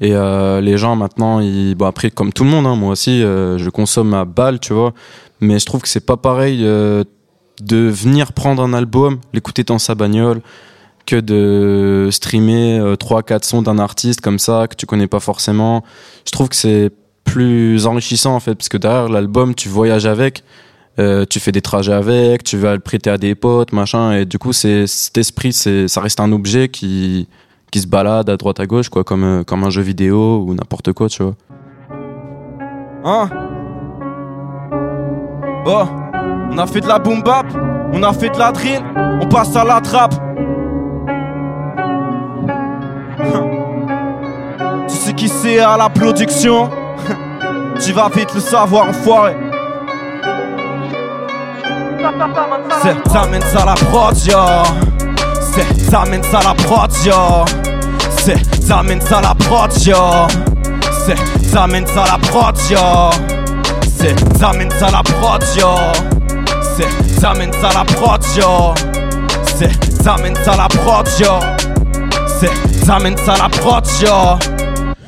Et 0.00 0.12
euh, 0.14 0.60
les 0.60 0.78
gens 0.78 0.94
maintenant, 0.94 1.40
ils, 1.40 1.74
bon 1.74 1.86
après 1.86 2.10
comme 2.10 2.32
tout 2.32 2.44
le 2.44 2.50
monde, 2.50 2.66
hein, 2.66 2.76
moi 2.76 2.92
aussi, 2.92 3.22
euh, 3.22 3.58
je 3.58 3.68
consomme 3.68 4.14
à 4.14 4.24
balle, 4.24 4.60
tu 4.60 4.72
vois. 4.72 4.94
Mais 5.40 5.58
je 5.58 5.66
trouve 5.66 5.82
que 5.82 5.88
c'est 5.88 6.04
pas 6.04 6.16
pareil 6.16 6.60
euh, 6.62 7.04
de 7.62 7.76
venir 7.76 8.32
prendre 8.32 8.62
un 8.62 8.72
album, 8.72 9.18
l'écouter 9.32 9.64
dans 9.64 9.78
sa 9.78 9.94
bagnole, 9.94 10.40
que 11.06 11.16
de 11.16 12.08
streamer 12.10 12.78
euh, 12.78 12.96
trois, 12.96 13.22
quatre 13.22 13.44
sons 13.44 13.62
d'un 13.62 13.78
artiste 13.78 14.20
comme 14.20 14.38
ça 14.38 14.66
que 14.68 14.74
tu 14.74 14.86
connais 14.86 15.06
pas 15.06 15.20
forcément. 15.20 15.84
Je 16.26 16.32
trouve 16.32 16.48
que 16.48 16.56
c'est 16.56 16.90
plus 17.24 17.86
enrichissant 17.86 18.34
en 18.34 18.40
fait 18.40 18.54
parce 18.54 18.68
que 18.68 18.76
derrière 18.76 19.08
l'album, 19.08 19.54
tu 19.54 19.68
voyages 19.68 20.06
avec. 20.06 20.42
Euh, 20.98 21.24
tu 21.24 21.38
fais 21.38 21.52
des 21.52 21.62
trajets 21.62 21.92
avec, 21.92 22.42
tu 22.42 22.56
vas 22.56 22.74
le 22.74 22.80
prêter 22.80 23.08
à 23.08 23.18
des 23.18 23.36
potes, 23.36 23.72
machin, 23.72 24.14
et 24.14 24.24
du 24.24 24.36
coup, 24.36 24.52
cet 24.52 25.16
esprit, 25.16 25.52
ça 25.52 26.00
reste 26.00 26.18
un 26.18 26.32
objet 26.32 26.68
qui 26.68 27.28
qui 27.70 27.80
se 27.80 27.86
balade 27.86 28.30
à 28.30 28.36
droite 28.36 28.60
à 28.60 28.66
gauche, 28.66 28.88
quoi, 28.88 29.04
comme 29.04 29.24
euh, 29.24 29.44
comme 29.44 29.62
un 29.62 29.70
jeu 29.70 29.82
vidéo 29.82 30.44
ou 30.46 30.54
n'importe 30.54 30.92
quoi, 30.92 31.08
tu 31.08 31.22
vois. 31.22 31.36
Hein 33.04 33.47
Bon, 35.64 35.88
on 36.50 36.58
a 36.58 36.66
fait 36.66 36.80
de 36.80 36.88
la 36.88 36.98
boom 36.98 37.22
bap, 37.22 37.46
on 37.92 38.02
a 38.02 38.12
fait 38.12 38.30
de 38.30 38.38
la 38.38 38.52
drill, 38.52 38.82
on 39.20 39.26
passe 39.26 39.54
à 39.56 39.64
la 39.64 39.80
trappe. 39.80 40.14
tu 44.88 44.94
sais 44.94 45.12
qui 45.14 45.28
c'est 45.28 45.58
à 45.60 45.76
la 45.76 45.88
production? 45.88 46.70
Tu 47.80 47.92
vas 47.92 48.08
vite 48.08 48.34
le 48.34 48.40
savoir, 48.40 48.88
enfoiré. 48.88 49.36
C'est 52.82 53.08
ça 53.08 53.26
mène 53.30 53.42
ça 53.42 53.64
la 53.64 53.74
prod. 53.74 54.16
C'est 54.16 55.90
ça 55.90 56.04
mène 56.10 56.22
ça 56.24 56.40
la 56.42 56.54
prod. 56.54 56.90
C'est 56.90 58.62
ça 58.62 58.82
mène 58.82 59.00
ça 59.00 59.20
la 59.20 59.34
prod. 59.34 59.70
C'est 59.70 61.44
ça 61.44 61.66
mène 61.66 61.86
ça 61.86 62.04
la 62.10 62.18
prod. 62.18 62.56
C'est 64.00 64.14
ça 64.38 64.52
mène 64.52 64.70
ça 64.78 64.90
la 64.92 65.02
prod, 65.02 65.42
yo. 65.56 65.66
C'est 66.76 67.20
ça 67.20 67.34
mène 67.34 67.52
ça 67.54 67.70
la 67.74 67.84
prod, 67.84 68.24
yo. 68.36 68.72
C'est 69.58 70.04
ça 70.04 70.16
mène 70.22 70.36
ça 70.44 70.56
la 70.56 70.68
prod, 70.68 71.08
yo. 71.18 71.40
C'est 72.38 72.86
ça 72.86 72.98
mène 73.00 73.16
ça 73.16 73.34
la 73.36 73.48
prod, 73.48 73.84
yo. 74.00 74.38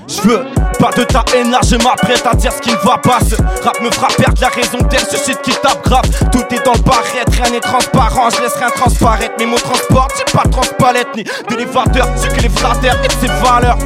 J'veux 0.09 0.45
pas 0.81 0.91
de 0.97 1.05
ta 1.05 1.25
haine 1.37 1.53
là, 1.53 1.61
je 1.63 1.77
m'apprête 1.77 2.27
à 2.27 2.35
dire 2.35 2.53
ce 2.53 2.61
qui 2.61 2.71
ne 2.71 2.77
va 2.79 2.99
pas. 2.99 3.19
Ce 3.21 3.37
rap 3.37 3.81
me 3.81 3.91
fera 3.93 4.09
perdre 4.09 4.41
la 4.41 4.49
raison 4.49 4.79
d'elle, 4.91 5.01
ce 5.01 5.31
qui 5.41 5.53
tape 5.53 5.85
grave. 5.85 6.03
Tout 6.33 6.45
est 6.53 6.65
dans 6.65 6.73
le 6.73 6.81
barrette, 6.81 7.33
rien 7.41 7.51
n'est 7.53 7.61
transparent, 7.61 8.29
je 8.31 8.43
laisse 8.43 8.57
rien 8.57 8.71
transparaître. 8.75 9.35
Mes 9.39 9.47
mots 9.47 9.59
transportent, 9.59 10.13
j'ai 10.19 10.37
pas 10.37 10.45
de 10.45 10.51
transpalette 10.51 11.09
ni 11.15 11.25
d'élévateur, 11.49 12.09
j'ai 12.21 12.29
que 12.29 12.43
les 12.43 12.49
flatteurs 12.49 12.97
et 13.05 13.11
ses 13.21 13.33
valeurs. 13.45 13.79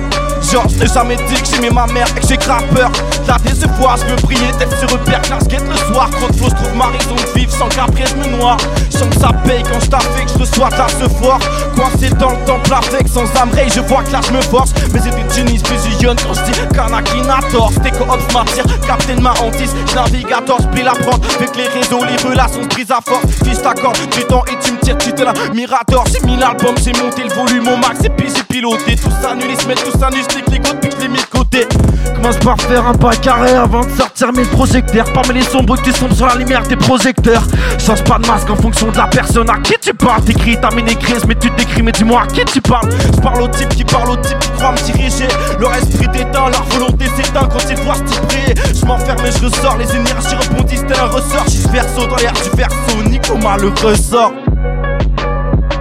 Genre, 0.52 0.66
je 0.68 0.86
jamais 0.86 1.16
dit 1.16 1.34
que 1.34 1.48
j'aimais 1.48 1.70
ma 1.70 1.86
mère 1.86 2.06
et 2.16 2.20
que 2.20 2.26
j'ai 2.26 2.36
peur. 2.36 2.90
La 3.26 3.38
décevoir, 3.38 3.96
je 3.96 4.04
veux 4.04 4.16
briller, 4.22 4.52
d'être 4.58 4.78
sur 4.78 4.90
repère, 4.90 5.20
guette 5.48 5.68
le 5.68 5.76
soir. 5.92 6.10
Trop 6.10 6.28
de 6.28 6.34
je 6.34 6.54
trouve 6.54 6.76
ma 6.76 6.86
raison 6.86 7.14
de 7.14 7.38
vivre 7.38 7.52
sans 7.52 7.68
qu'après 7.68 8.04
je 8.06 8.16
me 8.16 8.36
noie. 8.36 8.56
Je 8.90 8.98
sens 8.98 9.08
que 9.08 9.20
ça 9.20 9.30
paye 9.44 9.62
quand 9.62 9.80
je 9.80 9.90
t'affecte, 9.90 10.30
je 10.34 10.38
reçois 10.38 10.68
la 10.70 10.86
ce 10.88 11.08
fort. 11.14 11.38
Coincé 11.74 12.10
dans 12.10 12.30
le 12.30 12.44
temple 12.46 12.72
avec 12.72 13.08
sans 13.08 13.24
âme 13.36 13.50
je 13.74 13.80
vois 13.80 14.02
que 14.02 14.12
là 14.12 14.20
je 14.26 14.32
me 14.32 14.42
force. 14.42 14.72
Mais 14.92 15.00
c'est 15.00 15.10
des 15.10 15.34
génies 15.34 15.60
fusionnent 15.64 16.16
quand 16.16 16.34
je 16.34 16.52
dis 16.52 16.58
Kanakinator. 16.74 17.72
C'était 17.74 17.90
co-ops 17.90 18.34
m'attire, 18.34 18.64
Captain 18.86 19.20
ma 19.20 19.32
hantise. 19.32 19.74
Je 19.88 19.94
navigue 19.94 20.32
à 20.32 20.40
tort, 20.42 20.58
je 20.60 20.68
plie 20.68 20.82
la 20.82 20.92
prendre. 20.92 21.20
Avec 21.36 21.56
les 21.56 21.68
réseaux, 21.68 22.04
les 22.04 22.16
relations 22.28 22.62
se 22.62 22.68
brisent 22.68 22.90
à 22.90 23.00
force. 23.04 23.26
Fiche 23.44 23.62
t'accorde, 23.62 23.96
du 24.12 24.24
temps 24.24 24.44
et 24.46 24.58
tu 24.62 24.72
me 24.72 24.78
tires, 24.78 24.98
tu 24.98 25.12
te 25.12 25.22
la 25.22 25.32
Mirador. 25.52 26.04
J'ai 26.12 26.24
mis 26.26 26.36
l'album, 26.36 26.74
j'ai 26.76 26.92
monté 27.02 27.22
le 27.24 27.34
volume 27.34 27.68
au 27.68 27.76
max. 27.76 28.04
Et 28.04 28.10
puis 28.10 28.28
j'ai 28.34 28.42
piloté 28.44 28.96
tout 28.96 29.10
ça, 29.22 29.34
nul, 29.34 29.46
ils 29.50 29.60
se 29.60 29.66
mettent 29.66 29.84
tous 29.84 29.98
je 30.46 30.52
les 30.52 30.58
gouttes, 30.58 30.80
puis 30.80 30.90
je 30.90 31.02
les 31.02 31.08
mis 31.08 31.18
de 31.18 31.38
côté. 31.38 31.66
Commence 32.14 32.36
par 32.38 32.60
faire 32.60 32.86
un 32.86 32.94
pas 32.94 33.14
carré 33.16 33.52
avant 33.52 33.84
de 33.84 33.90
sortir 33.90 34.32
mille 34.32 34.48
projecteurs. 34.48 35.12
Parmi 35.12 35.34
les 35.34 35.42
sombres, 35.42 35.76
tu 35.82 35.92
sombres 35.92 36.14
sur 36.14 36.26
la 36.26 36.36
lumière 36.36 36.62
des 36.62 36.76
projecteurs. 36.76 37.42
Change 37.78 38.02
pas 38.04 38.18
de 38.18 38.26
masque 38.26 38.50
en 38.50 38.56
fonction 38.56 38.90
de 38.90 38.96
la 38.96 39.06
personne 39.06 39.48
à 39.50 39.58
qui 39.58 39.74
tu 39.80 39.92
parles. 39.94 40.22
T'écris 40.22 40.58
ta 40.60 40.68
crise, 40.68 41.24
mais 41.26 41.34
tu 41.34 41.50
te 41.50 41.56
décris, 41.56 41.82
mais 41.82 41.92
dis-moi 41.92 42.22
à 42.22 42.26
qui 42.26 42.44
tu 42.44 42.60
parles. 42.60 42.88
Je 43.14 43.20
parle 43.20 43.42
au 43.42 43.48
type 43.48 43.68
qui 43.68 43.84
parle 43.84 44.10
au 44.10 44.16
type 44.16 44.38
qui 44.38 44.50
croit 44.50 44.72
me 44.72 44.78
diriger. 44.78 45.28
Leur 45.58 45.74
esprit 45.74 46.08
déteint, 46.08 46.48
leur 46.50 46.64
volonté 46.70 47.06
s'éteint 47.16 47.48
quand 47.50 47.70
ils 47.70 47.76
voient 47.76 47.96
briller. 48.28 48.54
Je 48.74 48.84
m'enferme 48.86 49.24
et 49.26 49.32
je 49.32 49.44
ressors, 49.44 49.76
les 49.76 49.90
énergies 49.94 50.34
rebondissent 50.34 50.86
tel 50.86 50.98
un 50.98 51.06
ressort. 51.06 51.44
J'y 51.48 51.62
verso 51.70 52.06
dans 52.06 52.16
l'air 52.16 52.32
du 52.32 52.56
verso, 52.56 53.02
Nico 53.06 53.34
le 53.34 53.68
ressort. 53.86 54.32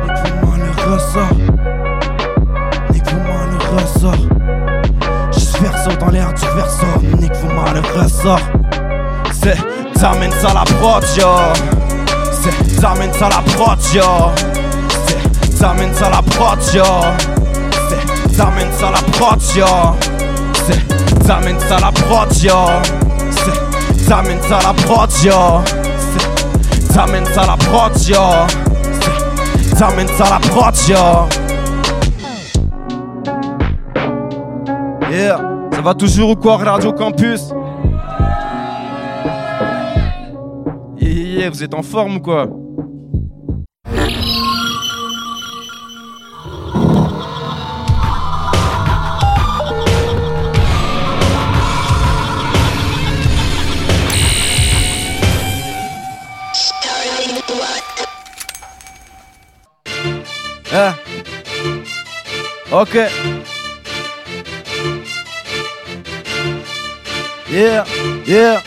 Nico 0.04 0.54
le 0.58 0.92
ressort. 0.94 1.53
L'air 6.14 6.32
du 6.34 6.46
verso, 6.56 6.86
Nico 7.20 7.48
mal 7.48 7.74
le 7.74 8.00
ressort. 8.00 8.40
C'est 9.42 9.58
t'amènes 10.00 10.32
ça 10.42 10.54
la 10.54 10.64
prod, 10.64 11.04
yo. 11.18 11.28
C'est 12.42 12.82
t'amènes 12.82 13.14
ça 13.14 13.30
la 13.30 13.42
prod, 13.54 13.80
yo. 13.94 14.04
C'est 15.08 15.60
t'amènes 15.60 15.94
ça 15.96 16.10
la 16.10 16.22
prod, 16.22 16.60
yo. 16.74 16.84
C'est 17.90 18.38
t'amènes 18.38 18.72
ça 18.80 18.92
la 18.92 19.02
prod, 19.12 19.42
yo. 19.56 19.66
C'est 20.68 21.28
t'amènes 21.28 21.60
ça 21.60 21.80
la 21.80 21.92
prod, 21.92 22.34
yo. 22.44 22.54
C'est 23.32 24.08
t'amènes 24.08 24.42
ça 24.48 24.60
la 24.62 24.74
prod, 24.74 25.12
yo. 25.24 25.62
C'est 26.30 26.94
t'amènes 26.94 27.26
ça 27.34 27.42
la 27.48 27.58
prod, 27.58 28.08
yo. 28.08 28.20
C'est 29.66 29.76
t'amènes 29.80 30.08
ça 30.18 30.26
la 30.30 30.40
prod, 30.50 30.78
yo. 30.88 31.43
Va 35.84 35.94
toujours 35.94 36.30
ou 36.32 36.36
quoi, 36.36 36.58
Radio 36.58 36.94
Campus? 36.94 37.54
Vous 41.52 41.62
êtes 41.62 41.74
en 41.74 41.84
forme 41.84 42.16
ou 42.16 42.20
quoi 42.20 42.48
Ah. 60.72 60.96
Ok. 62.72 62.98
Yeah, 67.54 67.86
yeah. 68.26 68.64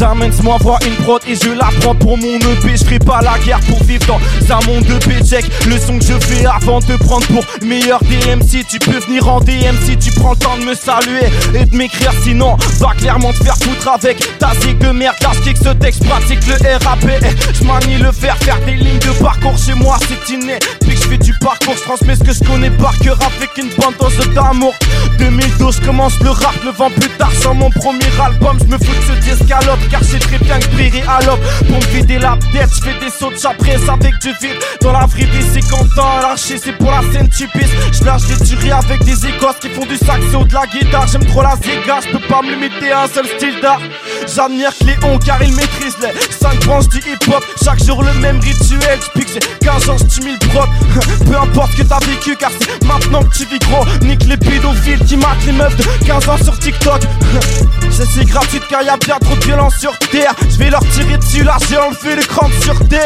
T'amènes-moi 0.00 0.56
voir 0.62 0.78
une 0.86 0.94
prod 1.04 1.20
et 1.28 1.34
je 1.34 1.50
la 1.50 1.68
prends 1.78 1.94
pour 1.94 2.16
mon 2.16 2.38
EP. 2.38 2.74
Je 2.74 2.98
pas 3.04 3.20
la 3.20 3.38
guerre 3.44 3.60
pour 3.68 3.82
vivre 3.84 4.06
dans 4.06 4.18
un 4.56 4.66
monde 4.66 4.84
de 4.84 4.98
check 5.22 5.44
Le 5.66 5.78
son 5.78 5.98
que 5.98 6.04
je 6.06 6.18
fais 6.18 6.46
avant 6.46 6.80
de 6.80 6.96
prendre 6.96 7.26
pour 7.26 7.44
meilleur 7.60 8.00
DMC. 8.04 8.64
Tu 8.66 8.78
peux 8.78 8.98
venir 8.98 9.28
en 9.28 9.40
DM 9.40 9.76
si 9.84 9.98
tu 9.98 10.10
prends 10.12 10.30
le 10.30 10.38
temps 10.38 10.56
de 10.56 10.64
me 10.64 10.74
saluer 10.74 11.26
et 11.54 11.66
de 11.66 11.76
m'écrire. 11.76 12.12
Sinon, 12.22 12.56
va 12.78 12.94
clairement 12.96 13.30
te 13.32 13.44
faire 13.44 13.58
foutre 13.58 13.88
avec 13.88 14.38
ta 14.38 14.52
de 14.54 14.90
merde. 14.90 15.16
Car 15.20 15.34
je 15.34 15.54
ce 15.54 15.74
texte 15.74 16.02
pratique 16.06 16.46
le 16.46 16.54
RAP. 16.54 17.04
Je 17.52 17.64
manie 17.64 17.98
le 17.98 18.10
faire, 18.10 18.38
faire 18.38 18.58
des 18.64 18.76
lignes 18.76 19.00
de 19.00 19.22
parcours 19.22 19.58
chez 19.58 19.74
moi, 19.74 19.98
c'est 20.08 20.32
inné. 20.32 20.58
Puis 20.80 20.94
que 20.94 21.02
je 21.02 21.08
fais 21.08 21.18
du 21.18 21.34
parcours, 21.40 21.74
je 21.76 22.14
ce 22.14 22.24
que 22.24 22.32
je 22.32 22.50
connais 22.50 22.70
par 22.70 22.98
cœur 23.00 23.18
avec 23.20 23.50
une 23.58 23.68
bande 23.76 23.94
d'amour. 24.34 24.72
2012, 25.18 25.76
je 25.76 25.86
commence 25.86 26.18
le 26.20 26.30
rap, 26.30 26.54
le 26.64 26.70
vent 26.70 26.90
plus 26.90 27.10
tard 27.18 27.32
sans 27.42 27.52
mon 27.52 27.68
premier 27.68 28.08
album. 28.24 28.56
Je 28.60 28.64
me 28.64 28.78
fous 28.78 28.86
de 28.86 29.14
ce 29.14 29.36
discalope, 29.36 29.89
car 29.90 30.02
c'est 30.04 30.18
très 30.18 30.38
bien 30.38 30.58
que 30.58 30.64
je 30.64 30.70
brillerai 30.70 31.02
à 31.08 31.20
l'aube. 31.26 31.40
Pour 31.68 31.76
me 31.76 31.86
vider 31.86 32.18
la 32.18 32.38
tête, 32.52 32.70
je 32.74 32.82
fais 32.82 32.98
des 33.00 33.10
sauts 33.10 33.30
de 33.30 33.90
avec 33.90 34.18
du 34.20 34.28
vide. 34.40 34.58
Dans 34.80 34.92
la 34.92 35.06
vraie 35.06 35.24
vie, 35.24 35.44
c'est 35.52 35.68
content, 35.68 36.20
lâché, 36.22 36.58
c'est 36.58 36.72
pour 36.72 36.90
la 36.90 37.02
scène 37.12 37.28
typiste. 37.28 37.72
Je 37.92 38.04
lâche 38.04 38.22
des 38.22 38.44
tueries 38.44 38.72
avec 38.72 39.04
des 39.04 39.26
écosses 39.26 39.58
qui 39.60 39.68
font 39.70 39.86
du 39.86 39.96
saxo, 39.96 40.44
de 40.44 40.54
la 40.54 40.66
guitare. 40.66 41.06
J'aime 41.08 41.24
trop 41.26 41.42
la 41.42 41.56
zéga, 41.56 42.00
je 42.04 42.12
peux 42.12 42.26
pas 42.26 42.42
me 42.42 42.50
limiter 42.52 42.92
à 42.92 43.02
un 43.02 43.08
seul 43.08 43.26
style 43.26 43.60
d'art. 43.60 43.80
J'admire 44.34 44.72
Cléon 44.78 45.18
car 45.18 45.42
il 45.42 45.54
maîtrise 45.54 45.96
les 46.00 46.12
5 46.34 46.60
branches 46.66 46.88
du 46.88 46.98
hip-hop. 46.98 47.44
Chaque 47.62 47.82
jour 47.84 48.02
le 48.02 48.12
même 48.14 48.40
rituel, 48.40 48.98
j'pique 49.04 49.28
j'ai 49.32 49.66
15 49.66 49.90
ans, 49.90 49.96
j'tue 49.98 50.24
mille. 50.24 50.38
Peu 51.26 51.36
importe 51.36 51.74
que 51.74 51.82
t'as 51.82 51.98
vécu, 52.00 52.36
car 52.36 52.50
c'est 52.58 52.84
maintenant 52.84 53.22
que 53.22 53.36
tu 53.36 53.44
vis 53.46 53.58
gros. 53.58 53.84
Nique 54.02 54.24
les 54.24 54.36
pédophiles 54.36 55.04
qui 55.04 55.16
matent 55.16 55.44
les 55.46 55.52
meufs 55.52 55.76
de 55.76 55.84
15 56.06 56.28
ans 56.28 56.36
sur 56.42 56.58
TikTok. 56.58 57.00
C'est 57.90 58.06
si 58.06 58.24
gratuit 58.24 58.60
car 58.68 58.82
y 58.82 58.88
a 58.88 58.96
bien 58.96 59.18
trop 59.18 59.34
de 59.34 59.44
violence 59.44 59.79
sur 59.80 59.96
terre. 60.10 60.34
Je 60.50 60.58
vais 60.58 60.68
leur 60.68 60.86
tirer 60.90 61.16
dessus, 61.16 61.42
là 61.42 61.56
j'ai 61.68 61.78
enlevé 61.78 62.16
l'écran 62.16 62.48
de 62.48 62.62
sûreté. 62.62 62.98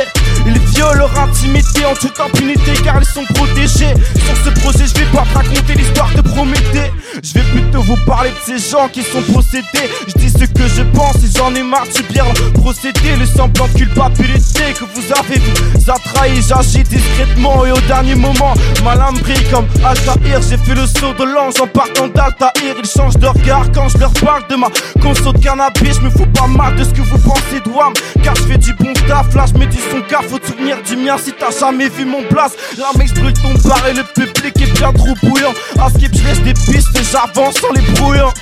Ils 0.45 0.59
violent 0.59 0.95
leur 0.95 1.21
intimité 1.21 1.85
en 1.85 1.95
toute 1.95 2.19
impunité 2.19 2.73
car 2.83 2.99
ils 3.01 3.07
sont 3.07 3.25
protégés. 3.33 3.95
Sur 4.25 4.37
ce 4.45 4.61
projet, 4.61 4.85
je 4.87 4.95
vais 4.99 5.11
pas 5.13 5.23
te 5.23 5.39
raconter 5.39 5.75
l'histoire 5.75 6.13
de 6.15 6.21
Prométhée. 6.21 6.91
Je 7.23 7.35
vais 7.35 7.45
plutôt 7.75 7.83
vous 7.83 8.05
parler 8.05 8.31
de 8.31 8.37
ces 8.59 8.71
gens 8.71 8.89
qui 8.89 9.03
sont 9.03 9.23
possédés. 9.33 9.91
Je 10.07 10.13
dis 10.15 10.31
ce 10.31 10.45
que 10.45 10.67
je 10.69 10.83
pense 10.95 11.17
et 11.17 11.31
j'en 11.37 11.55
ai 11.55 11.63
marre 11.63 11.87
de 11.87 11.93
subir 11.93 12.25
procédé. 12.55 13.17
Le 13.19 13.27
semblant 13.27 13.67
de 13.69 13.79
culpabilité 13.79 14.73
que 14.79 14.85
vous 14.95 15.13
avez 15.13 15.41
vous 15.75 15.91
a 15.91 15.95
trahi. 15.95 16.41
J'agis 16.43 16.85
discrètement 16.85 17.65
et 17.67 17.73
au 17.73 17.81
dernier 17.83 18.15
moment, 18.15 18.55
ma 18.85 18.95
lame 18.95 19.19
brille 19.19 19.45
comme 19.51 19.67
Altaïr. 19.85 20.41
J'ai 20.49 20.57
fait 20.59 20.75
le 20.75 20.87
saut 20.87 21.15
de 21.19 21.25
l'ange 21.25 21.55
en 21.61 21.67
partant 21.67 22.09
d'Altaïr. 22.09 22.75
Ils 22.83 22.89
changent 22.89 23.17
de 23.17 23.27
regard 23.27 23.67
quand 23.73 23.89
je 23.89 23.99
leur 23.99 24.13
parle 24.13 24.47
de 24.49 24.57
ma 24.57 24.69
conso 25.03 25.33
de 25.33 25.39
cannabis. 25.39 25.97
Je 25.99 26.01
me 26.01 26.11
fous 26.11 26.27
pas 26.27 26.47
mal 26.47 26.77
de 26.77 26.85
ce 26.85 26.91
que 26.91 27.03
vous 27.03 27.19
pensez 27.19 27.61
de 27.65 27.71
WAM. 27.71 27.93
Car 28.23 28.35
je 28.37 28.43
fais 28.43 28.59
du 28.59 28.73
bon 28.75 28.93
taf, 29.09 29.35
là 29.35 29.47
je 29.53 29.59
mets 29.59 29.67
du 29.67 29.79
son 29.79 30.01
car 30.09 30.23
faut 30.25 30.39
souvenir 30.45 30.77
du 30.83 30.97
mien 30.97 31.17
si 31.19 31.33
t'as 31.33 31.51
jamais 31.51 31.89
vu 31.89 32.05
mon 32.05 32.23
place. 32.25 32.53
Là 32.79 32.87
mec 32.97 33.09
je 33.09 33.15
ton 33.15 33.69
bar 33.69 33.87
et 33.89 33.95
le 33.95 34.05
public 34.05 34.55
est 34.61 34.79
bien 34.79 34.93
trop 34.93 35.15
bouillant. 35.23 35.55
À 35.81 35.91
skip 35.91 36.15
je 36.15 36.23
laisse 36.25 36.43
des 36.43 36.55
pistes 36.55 36.97
et 36.99 37.05
j'avance 37.05 37.64
les 37.73 37.83
brouillons. 37.93 38.33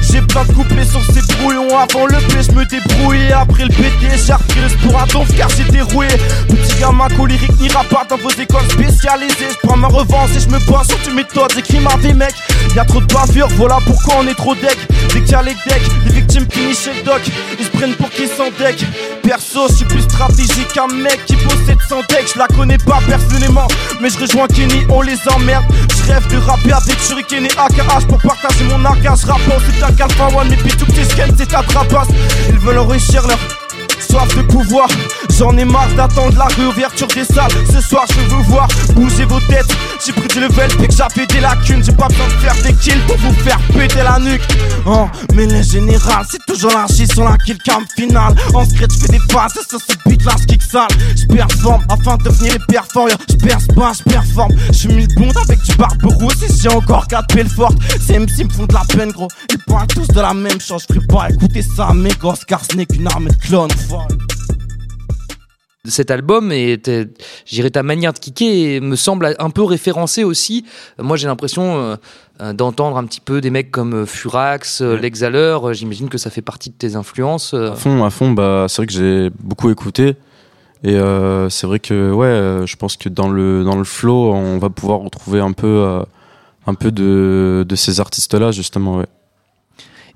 J'ai 0.00 0.22
plein 0.22 0.44
de 0.44 0.52
couplets 0.52 0.84
sur 0.84 1.02
ces 1.04 1.20
brouillons 1.34 1.76
Avant 1.76 2.06
le 2.06 2.16
P 2.16 2.42
je 2.42 2.52
me 2.52 2.64
débrouillais 2.64 3.32
Après 3.32 3.64
le 3.64 3.68
PT 3.68 4.16
j'ai 4.24 4.32
repris 4.32 4.60
le 4.60 4.68
sport 4.68 5.02
à 5.02 5.06
donf 5.06 5.28
car 5.36 5.48
j'étais 5.50 5.80
roué 5.80 6.06
Petit 6.48 6.80
gamin 6.80 7.08
colérique 7.08 7.58
n'ira 7.60 7.84
pas 7.84 8.06
dans 8.08 8.16
vos 8.16 8.30
écoles 8.30 8.68
spécialisées. 8.70 9.48
Je 9.62 9.76
ma 9.76 9.88
revanche 9.88 10.30
et 10.36 10.40
je 10.40 10.48
me 10.48 10.58
bats 10.70 10.82
sur 10.84 11.00
tes 11.02 11.10
méthodes. 11.12 11.52
J'écris 11.54 11.80
ma 11.80 11.96
vie 11.96 12.14
mec. 12.14 12.34
Y'a 12.74 12.84
trop 12.84 13.00
de 13.00 13.12
bavures 13.12 13.48
voilà 13.56 13.78
pourquoi 13.86 14.16
on 14.20 14.26
est 14.26 14.34
trop 14.34 14.54
deck. 14.54 14.78
Dès 15.12 15.20
qu'il 15.20 15.32
y 15.32 15.34
a 15.34 15.42
les 15.42 15.54
decks 15.54 15.88
Les 16.06 16.12
victimes 16.12 16.46
finissent 16.50 16.84
chez 16.84 16.94
le 16.94 17.02
doc. 17.02 17.22
Ils 17.58 17.64
se 17.64 17.70
prennent 17.70 17.94
pour 17.94 18.10
qui 18.10 18.26
s'en 18.26 18.50
deck 18.58 18.84
Perso 19.22 19.68
je 19.68 19.74
suis 19.74 19.84
plus 19.84 20.02
stratégique 20.02 20.72
qu'un 20.72 20.86
mec 20.86 21.24
qui 21.26 21.36
possède 21.36 21.77
son 21.88 22.00
deck 22.08 22.30
Je 22.32 22.38
la 22.38 22.46
connais 22.48 22.78
pas 22.78 22.98
personnellement. 23.06 23.66
Mais 24.00 24.10
je 24.10 24.18
rejoins 24.18 24.46
Kenny 24.48 24.86
on 24.90 25.02
les 25.02 25.18
emmerde. 25.34 25.64
Je 25.96 26.12
rêve 26.12 26.26
de 26.28 26.38
rapper 26.38 26.72
avec 26.72 26.98
Shuriken 27.00 27.46
et 27.46 27.50
AKH 27.58 28.06
Pour 28.08 28.18
partager 28.18 28.64
mon 28.64 28.84
argage 28.84 29.24
Rapport 29.24 29.60
c'est 29.66 29.82
un 29.82 30.04
Alpha 30.04 30.28
One 30.36 30.52
et 30.52 30.56
puis 30.56 30.72
tout 30.72 30.86
tes 30.86 31.04
c'est 31.04 31.46
ta 31.46 31.62
trapasse 31.62 32.08
Ils 32.48 32.58
veulent 32.58 32.78
enrichir 32.78 33.26
leur 33.26 33.38
soif 34.00 34.36
de 34.36 34.42
pouvoir 34.42 34.88
J'en 35.38 35.56
ai 35.56 35.64
marre 35.64 35.88
d'attendre 35.94 36.36
la 36.36 36.46
réouverture 36.46 37.06
des 37.08 37.24
salles. 37.24 37.52
Ce 37.72 37.80
soir 37.80 38.04
je 38.08 38.34
veux 38.34 38.42
voir 38.42 38.66
bouger 38.94 39.24
vos 39.24 39.38
têtes. 39.40 39.68
J'ai 40.04 40.12
pris 40.12 40.26
du 40.26 40.40
level 40.40 40.68
puis 40.78 40.88
que 40.88 40.94
j'avais 40.94 41.26
des 41.26 41.40
lacunes. 41.40 41.82
J'ai 41.84 41.92
pas 41.92 42.08
besoin 42.08 42.26
de 42.26 42.32
faire 42.32 42.54
des 42.62 42.74
kills 42.74 43.00
pour 43.06 43.16
vous 43.18 43.32
faire 43.34 43.60
péter 43.72 44.02
la 44.02 44.18
nuque. 44.18 44.42
Oh 44.84 45.06
mais 45.34 45.46
les 45.46 45.62
générales 45.62 46.26
c'est 46.28 46.44
toujours 46.46 46.72
l'archi 46.72 47.06
sur 47.06 47.24
la 47.24 47.36
kill 47.38 47.58
cam 47.58 47.84
finale. 47.96 48.34
En 48.54 48.64
scratch 48.64 48.94
je 48.94 48.98
fais 48.98 49.12
des 49.12 49.32
phases 49.32 49.52
sur 49.68 49.78
ce 49.80 50.08
beat 50.08 50.24
là 50.24 50.34
kick 50.48 50.62
sale. 50.62 50.88
Je 51.16 51.26
performe 51.26 51.84
afin 51.88 52.16
de 52.16 52.24
devenir 52.24 52.54
les 52.54 52.74
performants 52.74 53.14
Je 53.30 53.36
perce 53.36 53.66
pas 53.68 53.92
je 53.96 54.02
performe. 54.02 54.52
Je 54.68 54.72
suis 54.72 54.88
mille 54.88 55.14
bondes 55.14 55.36
avec 55.36 55.62
du 55.62 55.74
barberousse 55.76 56.42
et 56.42 56.52
j'ai 56.52 56.68
encore 56.68 57.06
4 57.06 57.26
pelles 57.32 57.48
fortes 57.48 57.78
Ces 58.04 58.18
MC 58.18 58.44
me 58.44 58.50
font 58.50 58.66
de 58.66 58.74
la 58.74 58.82
peine 58.88 59.12
gros. 59.12 59.28
Ils 59.50 59.58
parlent 59.58 59.86
tous 59.86 60.08
de 60.08 60.20
la 60.20 60.34
même 60.34 60.60
chose. 60.60 60.84
Je 60.88 60.94
ferai 60.94 61.06
pas 61.06 61.30
écouter 61.30 61.62
ça 61.62 61.92
mes 61.94 62.12
gosses 62.14 62.44
car 62.44 62.60
ce 62.68 62.76
n'est 62.76 62.86
qu'une 62.86 63.06
arme 63.06 63.28
de 63.28 63.34
clone 63.34 63.70
folle 63.70 63.87
cet 65.84 66.10
album 66.10 66.52
et 66.52 66.78
dirais 67.50 67.70
ta 67.70 67.82
manière 67.82 68.12
de 68.12 68.18
kicker 68.18 68.80
me 68.80 68.94
semble 68.96 69.34
un 69.38 69.50
peu 69.50 69.62
référencée 69.62 70.22
aussi. 70.24 70.64
Moi, 70.98 71.16
j'ai 71.16 71.26
l'impression 71.26 71.78
euh, 71.78 71.96
euh, 72.40 72.52
d'entendre 72.52 72.98
un 72.98 73.04
petit 73.04 73.20
peu 73.20 73.40
des 73.40 73.50
mecs 73.50 73.70
comme 73.70 73.94
euh, 73.94 74.06
Furax, 74.06 74.82
L'Exhaleur. 74.82 75.68
Euh, 75.68 75.72
J'imagine 75.72 76.08
que 76.08 76.18
ça 76.18 76.30
fait 76.30 76.42
partie 76.42 76.70
de 76.70 76.74
tes 76.74 76.94
influences. 76.94 77.54
À 77.54 77.74
fond, 77.74 78.04
à 78.04 78.10
fond, 78.10 78.32
bah, 78.32 78.66
c'est 78.68 78.76
vrai 78.82 78.86
que 78.86 78.92
j'ai 78.92 79.30
beaucoup 79.40 79.70
écouté. 79.70 80.16
Et 80.84 80.94
euh, 80.94 81.48
c'est 81.48 81.66
vrai 81.66 81.80
que 81.80 82.12
ouais, 82.12 82.66
je 82.66 82.76
pense 82.76 82.96
que 82.96 83.08
dans 83.08 83.28
le, 83.28 83.64
dans 83.64 83.76
le 83.76 83.84
flow, 83.84 84.32
on 84.32 84.58
va 84.58 84.70
pouvoir 84.70 85.00
retrouver 85.00 85.40
un 85.40 85.52
peu, 85.52 85.66
euh, 85.66 86.02
un 86.66 86.74
peu 86.74 86.92
de, 86.92 87.64
de 87.68 87.76
ces 87.76 87.98
artistes-là, 87.98 88.52
justement. 88.52 88.98
Ouais. 88.98 89.06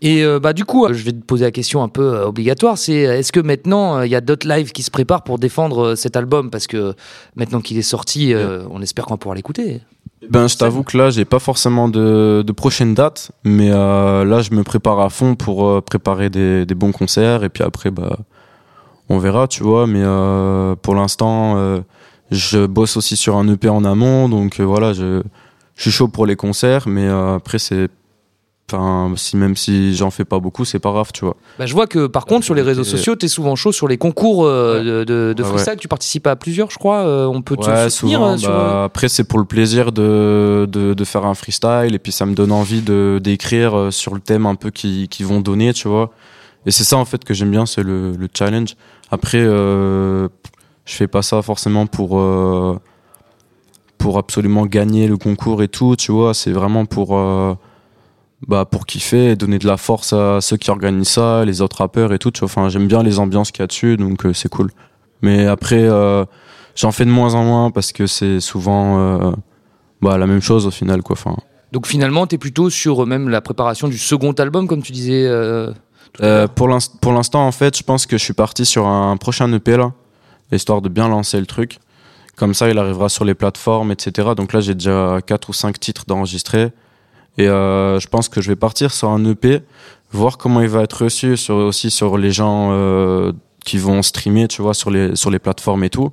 Et 0.05 0.25
euh, 0.25 0.41
bah 0.41 0.53
du 0.53 0.65
coup, 0.65 0.85
euh, 0.85 0.93
je 0.93 1.05
vais 1.05 1.13
te 1.13 1.25
poser 1.25 1.45
la 1.45 1.53
question 1.53 1.81
un 1.81 1.89
peu 1.89 2.03
euh, 2.03 2.27
obligatoire, 2.27 2.77
c'est 2.77 2.95
est-ce 2.95 3.31
que 3.31 3.39
maintenant 3.39 4.03
il 4.03 4.11
y 4.11 4.17
a 4.17 4.21
d'autres 4.21 4.49
lives 4.49 4.73
qui 4.73 4.83
se 4.83 4.91
préparent 4.91 5.23
pour 5.23 5.39
défendre 5.39 5.95
cet 5.95 6.17
album? 6.17 6.51
Parce 6.51 6.67
que 6.67 6.95
maintenant 7.37 7.61
qu'il 7.61 7.79
est 7.79 7.83
sorti, 7.83 8.35
on 8.71 8.83
espère 8.83 9.07
qu'on 9.07 9.15
va 9.15 9.19
pouvoir 9.19 9.37
l'écouter. 9.37 9.81
Ben, 10.29 10.49
je 10.49 10.57
t'avoue 10.57 10.83
que 10.83 10.97
là, 10.97 11.11
j'ai 11.11 11.25
pas 11.25 11.39
forcément 11.39 11.89
de, 11.89 12.45
de 12.47 12.53
prochaine 12.53 12.95
date, 12.95 13.33
mais 13.45 13.71
là, 13.71 14.41
je 14.41 14.55
me 14.55 14.63
prépare 14.63 15.01
à 15.01 15.09
fond 15.09 15.35
pour 15.37 15.83
préparer 15.83 16.31
des, 16.31 16.67
des 16.67 16.75
bons 16.75 16.93
concerts, 16.93 17.45
et 17.45 17.49
puis 17.49 17.63
après, 17.63 17.91
bah, 17.91 18.19
on 19.09 19.19
verra, 19.19 19.47
tu 19.47 19.63
vois. 19.63 19.87
Mais 19.87 20.03
pour 20.83 20.95
l'instant, 20.95 21.83
je 22.31 22.67
bosse 22.67 22.97
aussi 22.97 23.17
sur 23.17 23.37
un 23.37 23.49
EP 23.49 23.69
en 23.69 23.85
amont, 23.85 24.29
donc 24.29 24.61
voilà, 24.61 24.93
je, 24.93 25.23
je 25.77 25.83
suis 25.83 25.91
chaud 25.91 26.09
pour 26.09 26.27
les 26.27 26.37
concerts, 26.37 26.87
mais 26.87 27.07
euh, 27.07 27.37
après, 27.37 27.59
c'est, 27.59 27.89
enfin, 28.71 29.13
si 29.17 29.37
même 29.37 29.57
si 29.57 29.95
j'en 29.95 30.11
fais 30.11 30.25
pas 30.25 30.39
beaucoup, 30.41 30.65
c'est 30.65 30.79
pas 30.79 30.91
grave, 30.93 31.11
tu 31.13 31.25
vois. 31.25 31.37
Bah, 31.59 31.67
je 31.67 31.75
vois 31.75 31.87
que 31.87 32.07
par 32.07 32.25
contre 32.27 32.45
sur 32.45 32.55
les 32.55 32.63
réseaux 32.63 32.85
sociaux, 32.85 33.17
tu 33.17 33.27
es 33.27 33.29
souvent 33.29 33.55
chaud 33.57 33.73
sur 33.73 33.89
les 33.89 33.99
concours 33.99 34.45
euh, 34.45 34.83
de, 34.83 35.05
de, 35.05 35.33
de 35.37 35.43
Ouais, 35.43 35.49
freestyle. 35.49 35.77
Tu 35.79 35.89
participes 35.89 36.27
à 36.27 36.37
plusieurs, 36.37 36.71
je 36.71 36.79
crois. 36.79 37.01
euh, 37.01 37.27
on 37.27 37.43
peut 37.43 37.57
te 37.57 37.69
Ouais, 37.69 37.91
soutenir 37.91 38.19
souvent, 38.19 38.33
euh, 38.33 38.37
sur. 38.39 38.49
bah, 38.51 38.85
après, 38.85 39.09
c'est 39.09 39.25
pour 39.25 39.39
le 39.39 39.45
plaisir 39.45 39.93
de, 39.93 40.67
de, 40.71 40.95
de 40.95 41.05
faire 41.05 41.25
un 41.27 41.35
freestyle 41.35 41.95
et 41.95 41.99
puis 41.99 42.13
ça 42.13 42.25
me 42.27 42.35
donne 42.35 42.53
envie 42.53 42.83
d'écrire 43.21 43.77
euh, 43.77 43.91
sur 43.91 44.15
le 44.15 44.21
thème 44.21 44.47
un 44.47 44.55
peu 44.55 44.71
qui, 44.71 45.09
qui 45.09 45.23
vont 45.23 45.41
donner, 45.41 45.73
tu 45.75 45.89
vois. 45.89 46.11
Et 46.65 46.71
c'est 46.71 46.85
ça 46.85 46.97
en 46.97 47.05
fait 47.05 47.25
que 47.25 47.35
j'aime 47.35 47.51
bien, 47.51 47.67
c'est 47.67 47.83
le, 47.83 48.13
le 48.13 48.29
challenge. 48.33 48.77
Après, 49.11 49.39
euh, 49.41 50.29
je 50.87 50.95
fais 50.95 51.09
pas 51.09 51.21
ça 51.23 51.43
forcément 51.43 51.87
pour 51.87 52.19
euh, 52.19 52.79
pour 53.99 54.19
absolument 54.19 54.67
gagner 54.67 55.07
le 55.07 55.17
concours 55.17 55.63
et 55.63 55.69
tout, 55.69 55.95
tu 55.97 56.11
vois. 56.13 56.35
C'est 56.35 56.53
vraiment 56.53 56.87
pour 56.87 57.17
euh, 57.19 57.55
bah 58.49 58.65
pour 58.65 58.87
kiffer 58.87 59.31
et 59.31 59.37
donner 59.37 59.59
de 59.59 59.67
la 59.67 59.77
force 59.77 60.13
à 60.13 60.41
ceux 60.41 60.57
qui 60.57 60.71
organisent 60.71 61.09
ça, 61.09 61.45
les 61.45 61.61
autres 61.61 61.79
rappeurs 61.79 62.13
et 62.13 62.19
tout. 62.19 62.31
Tu 62.31 62.41
vois. 62.41 62.47
Enfin, 62.47 62.69
j'aime 62.69 62.87
bien 62.89 63.03
les 63.03 63.19
ambiances 63.19 63.51
qu'il 63.53 63.63
y 63.63 63.65
a 63.65 63.67
dessus, 63.69 63.97
donc 63.97 64.25
euh, 64.27 64.33
c'est 64.33 64.49
cool. 64.49 64.71
Mais 65.23 65.47
après. 65.47 65.83
Euh, 65.83 66.25
J'en 66.75 66.91
fais 66.91 67.05
de 67.05 67.11
moins 67.11 67.35
en 67.35 67.45
moins 67.45 67.71
parce 67.71 67.93
que 67.93 68.07
c'est 68.07 68.41
souvent 68.41 68.99
euh, 68.99 69.31
bah, 70.01 70.17
la 70.17 70.27
même 70.27 70.41
chose 70.41 70.67
au 70.67 70.71
final. 70.71 71.03
Quoi. 71.03 71.13
Enfin, 71.21 71.37
Donc 71.71 71.87
finalement, 71.87 72.27
tu 72.27 72.37
es 72.37 72.39
plutôt 72.39 72.71
sur 72.71 73.05
même 73.07 73.29
la 73.29 73.43
préparation 73.43 73.89
du 73.89 73.99
second 73.99 74.33
album, 74.33 74.67
comme 74.67 74.83
tu 74.83 74.91
disais. 74.91 75.29
tout 76.15 76.23
à 76.23 76.27
l'heure. 76.27 76.49
pour 76.49 76.69
l'inst- 76.69 76.99
pour 77.03 77.13
l'instant, 77.13 77.47
en 77.47 77.53
fait, 77.53 77.77
je 77.77 77.83
pense 77.83 78.07
que 78.07 78.17
je 78.17 78.25
suis 78.25 78.33
parti 78.33 78.65
sur 78.65 78.87
un 78.87 79.19
prochain 79.19 79.53
EP 79.53 79.77
là, 79.77 79.93
histoire 80.51 80.81
de 80.81 80.89
bien 80.89 81.09
lancer 81.09 81.39
le 81.39 81.45
truc. 81.45 81.79
Comme 82.37 82.55
ça, 82.55 82.71
il 82.71 82.79
arrivera 82.79 83.11
sur 83.11 83.27
les 83.27 83.35
plateformes, 83.35 83.91
etc. 83.93 84.31
Donc 84.35 84.55
là, 84.55 84.61
j'ai 84.61 84.73
déjà 84.75 85.19
4 85.27 85.51
ou 85.51 85.53
5 85.53 85.79
titres 85.79 86.05
d'enregistrer. 86.09 86.73
Et 87.39 87.49
euh, 87.49 87.99
je 87.99 88.09
pense 88.09 88.29
que 88.29 88.41
je 88.41 88.49
vais 88.49 88.57
partir 88.57 88.93
sur 88.93 89.11
un 89.11 89.25
EP, 89.25 89.63
voir 90.13 90.39
comment 90.39 90.61
il 90.61 90.69
va 90.69 90.83
être 90.83 91.05
reçu 91.05 91.37
sur, 91.37 91.57
aussi 91.57 91.91
sur 91.91 92.19
les 92.19 92.31
gens 92.31 92.71
euh, 92.73 93.33
qui 93.65 93.79
vont 93.79 94.03
streamer, 94.03 94.49
tu 94.49 94.63
vois, 94.63 94.75
sur 94.75 94.91
les, 94.91 95.17
sur 95.17 95.31
les 95.31 95.39
plateformes 95.39 95.85
et 95.85 95.91
tout. 95.91 96.11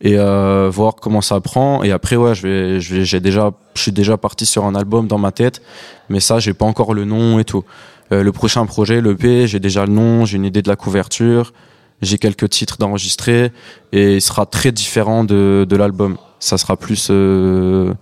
Et 0.00 0.18
euh, 0.18 0.68
voir 0.70 0.96
comment 0.96 1.22
ça 1.22 1.40
prend. 1.40 1.82
Et 1.82 1.90
après, 1.90 2.16
ouais, 2.16 2.34
je 2.34 2.42
vais, 2.46 2.80
je 2.80 3.02
j'ai 3.02 3.20
déjà, 3.20 3.52
je 3.74 3.82
suis 3.82 3.92
déjà 3.92 4.16
parti 4.16 4.44
sur 4.44 4.64
un 4.64 4.74
album 4.74 5.06
dans 5.06 5.18
ma 5.18 5.32
tête, 5.32 5.62
mais 6.08 6.20
ça, 6.20 6.38
j'ai 6.38 6.52
pas 6.52 6.66
encore 6.66 6.92
le 6.94 7.04
nom 7.04 7.38
et 7.38 7.44
tout. 7.44 7.64
Euh, 8.12 8.22
le 8.22 8.32
prochain 8.32 8.64
projet, 8.66 9.00
l'EP, 9.00 9.46
j'ai 9.46 9.58
déjà 9.58 9.86
le 9.86 9.92
nom, 9.92 10.24
j'ai 10.24 10.36
une 10.36 10.44
idée 10.44 10.62
de 10.62 10.68
la 10.68 10.76
couverture, 10.76 11.52
j'ai 12.02 12.18
quelques 12.18 12.50
titres 12.50 12.76
d'enregistrer 12.78 13.52
et 13.92 14.14
il 14.16 14.20
sera 14.20 14.46
très 14.46 14.70
différent 14.70 15.24
de, 15.24 15.66
de 15.68 15.76
l'album. 15.76 16.16
Ça 16.38 16.58
sera 16.58 16.76
plus 16.76 17.08
euh, 17.10 17.92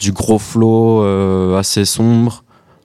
du 0.00 0.12
gros 0.12 0.38
flow 0.38 1.04
euh, 1.04 1.58
assez 1.58 1.84
sombre, 1.84 2.42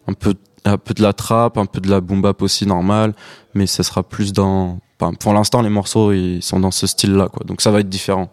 un 0.07 0.13
peu, 0.13 0.35
un 0.65 0.77
peu 0.77 0.93
de 0.93 1.01
la 1.01 1.13
trap, 1.13 1.57
un 1.57 1.65
peu 1.65 1.79
de 1.79 1.89
la 1.89 2.01
boom 2.01 2.21
bap 2.21 2.41
aussi 2.41 2.67
normal, 2.67 3.15
mais 3.53 3.65
ça 3.65 3.83
sera 3.83 4.03
plus 4.03 4.33
dans. 4.33 4.79
pour 5.19 5.33
l'instant, 5.33 5.61
les 5.61 5.69
morceaux 5.69 6.11
ils 6.11 6.43
sont 6.43 6.59
dans 6.59 6.71
ce 6.71 6.85
style-là, 6.85 7.29
quoi. 7.29 7.43
Donc 7.45 7.61
ça 7.61 7.71
va 7.71 7.79
être 7.79 7.89
différent. 7.89 8.29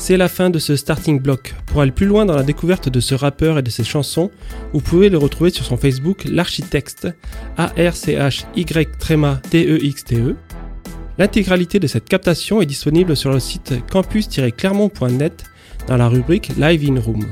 C'est 0.00 0.16
la 0.16 0.28
fin 0.28 0.48
de 0.48 0.58
ce 0.58 0.76
starting 0.76 1.20
block. 1.20 1.54
Pour 1.66 1.82
aller 1.82 1.90
plus 1.90 2.06
loin 2.06 2.24
dans 2.24 2.34
la 2.34 2.42
découverte 2.42 2.88
de 2.88 3.00
ce 3.00 3.14
rappeur 3.14 3.58
et 3.58 3.62
de 3.62 3.68
ses 3.68 3.84
chansons, 3.84 4.30
vous 4.72 4.80
pouvez 4.80 5.10
le 5.10 5.18
retrouver 5.18 5.50
sur 5.50 5.66
son 5.66 5.76
Facebook 5.76 6.24
L'Architexte, 6.24 7.08
A-R-C-H-Y 7.58 8.98
tréma 8.98 9.42
T-E-X-T-E. 9.50 10.36
L'intégralité 11.18 11.78
de 11.78 11.86
cette 11.86 12.08
captation 12.08 12.62
est 12.62 12.66
disponible 12.66 13.14
sur 13.14 13.30
le 13.30 13.40
site 13.40 13.74
campus-clermont.net 13.92 15.44
dans 15.86 15.98
la 15.98 16.08
rubrique 16.08 16.52
Live 16.56 16.90
in 16.90 16.98
Room. 16.98 17.26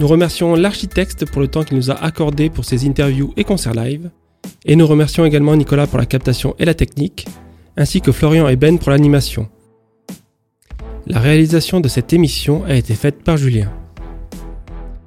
Nous 0.00 0.08
remercions 0.08 0.54
l'architecte 0.54 1.30
pour 1.30 1.42
le 1.42 1.48
temps 1.48 1.64
qu'il 1.64 1.76
nous 1.76 1.90
a 1.90 2.02
accordé 2.02 2.48
pour 2.48 2.64
ses 2.64 2.88
interviews 2.88 3.34
et 3.36 3.44
concerts 3.44 3.74
live, 3.74 4.10
et 4.64 4.74
nous 4.74 4.86
remercions 4.86 5.26
également 5.26 5.54
Nicolas 5.54 5.86
pour 5.86 5.98
la 5.98 6.06
captation 6.06 6.56
et 6.58 6.64
la 6.64 6.74
technique, 6.74 7.26
ainsi 7.76 8.00
que 8.00 8.10
Florian 8.10 8.48
et 8.48 8.56
Ben 8.56 8.78
pour 8.78 8.90
l'animation. 8.90 9.50
La 11.10 11.20
réalisation 11.20 11.80
de 11.80 11.88
cette 11.88 12.12
émission 12.12 12.64
a 12.66 12.74
été 12.74 12.94
faite 12.94 13.22
par 13.24 13.38
Julien. 13.38 13.72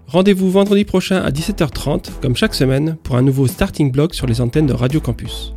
Rendez-vous 0.08 0.50
vendredi 0.50 0.84
prochain 0.84 1.18
à 1.18 1.30
17h30, 1.30 2.20
comme 2.24 2.36
chaque 2.36 2.56
semaine, 2.56 2.98
pour 3.04 3.18
un 3.18 3.22
nouveau 3.22 3.46
starting 3.46 3.92
block 3.92 4.16
sur 4.16 4.26
les 4.26 4.42
antennes 4.42 4.66
de 4.66 4.74
Radio 4.74 5.00
Campus. 5.00 5.54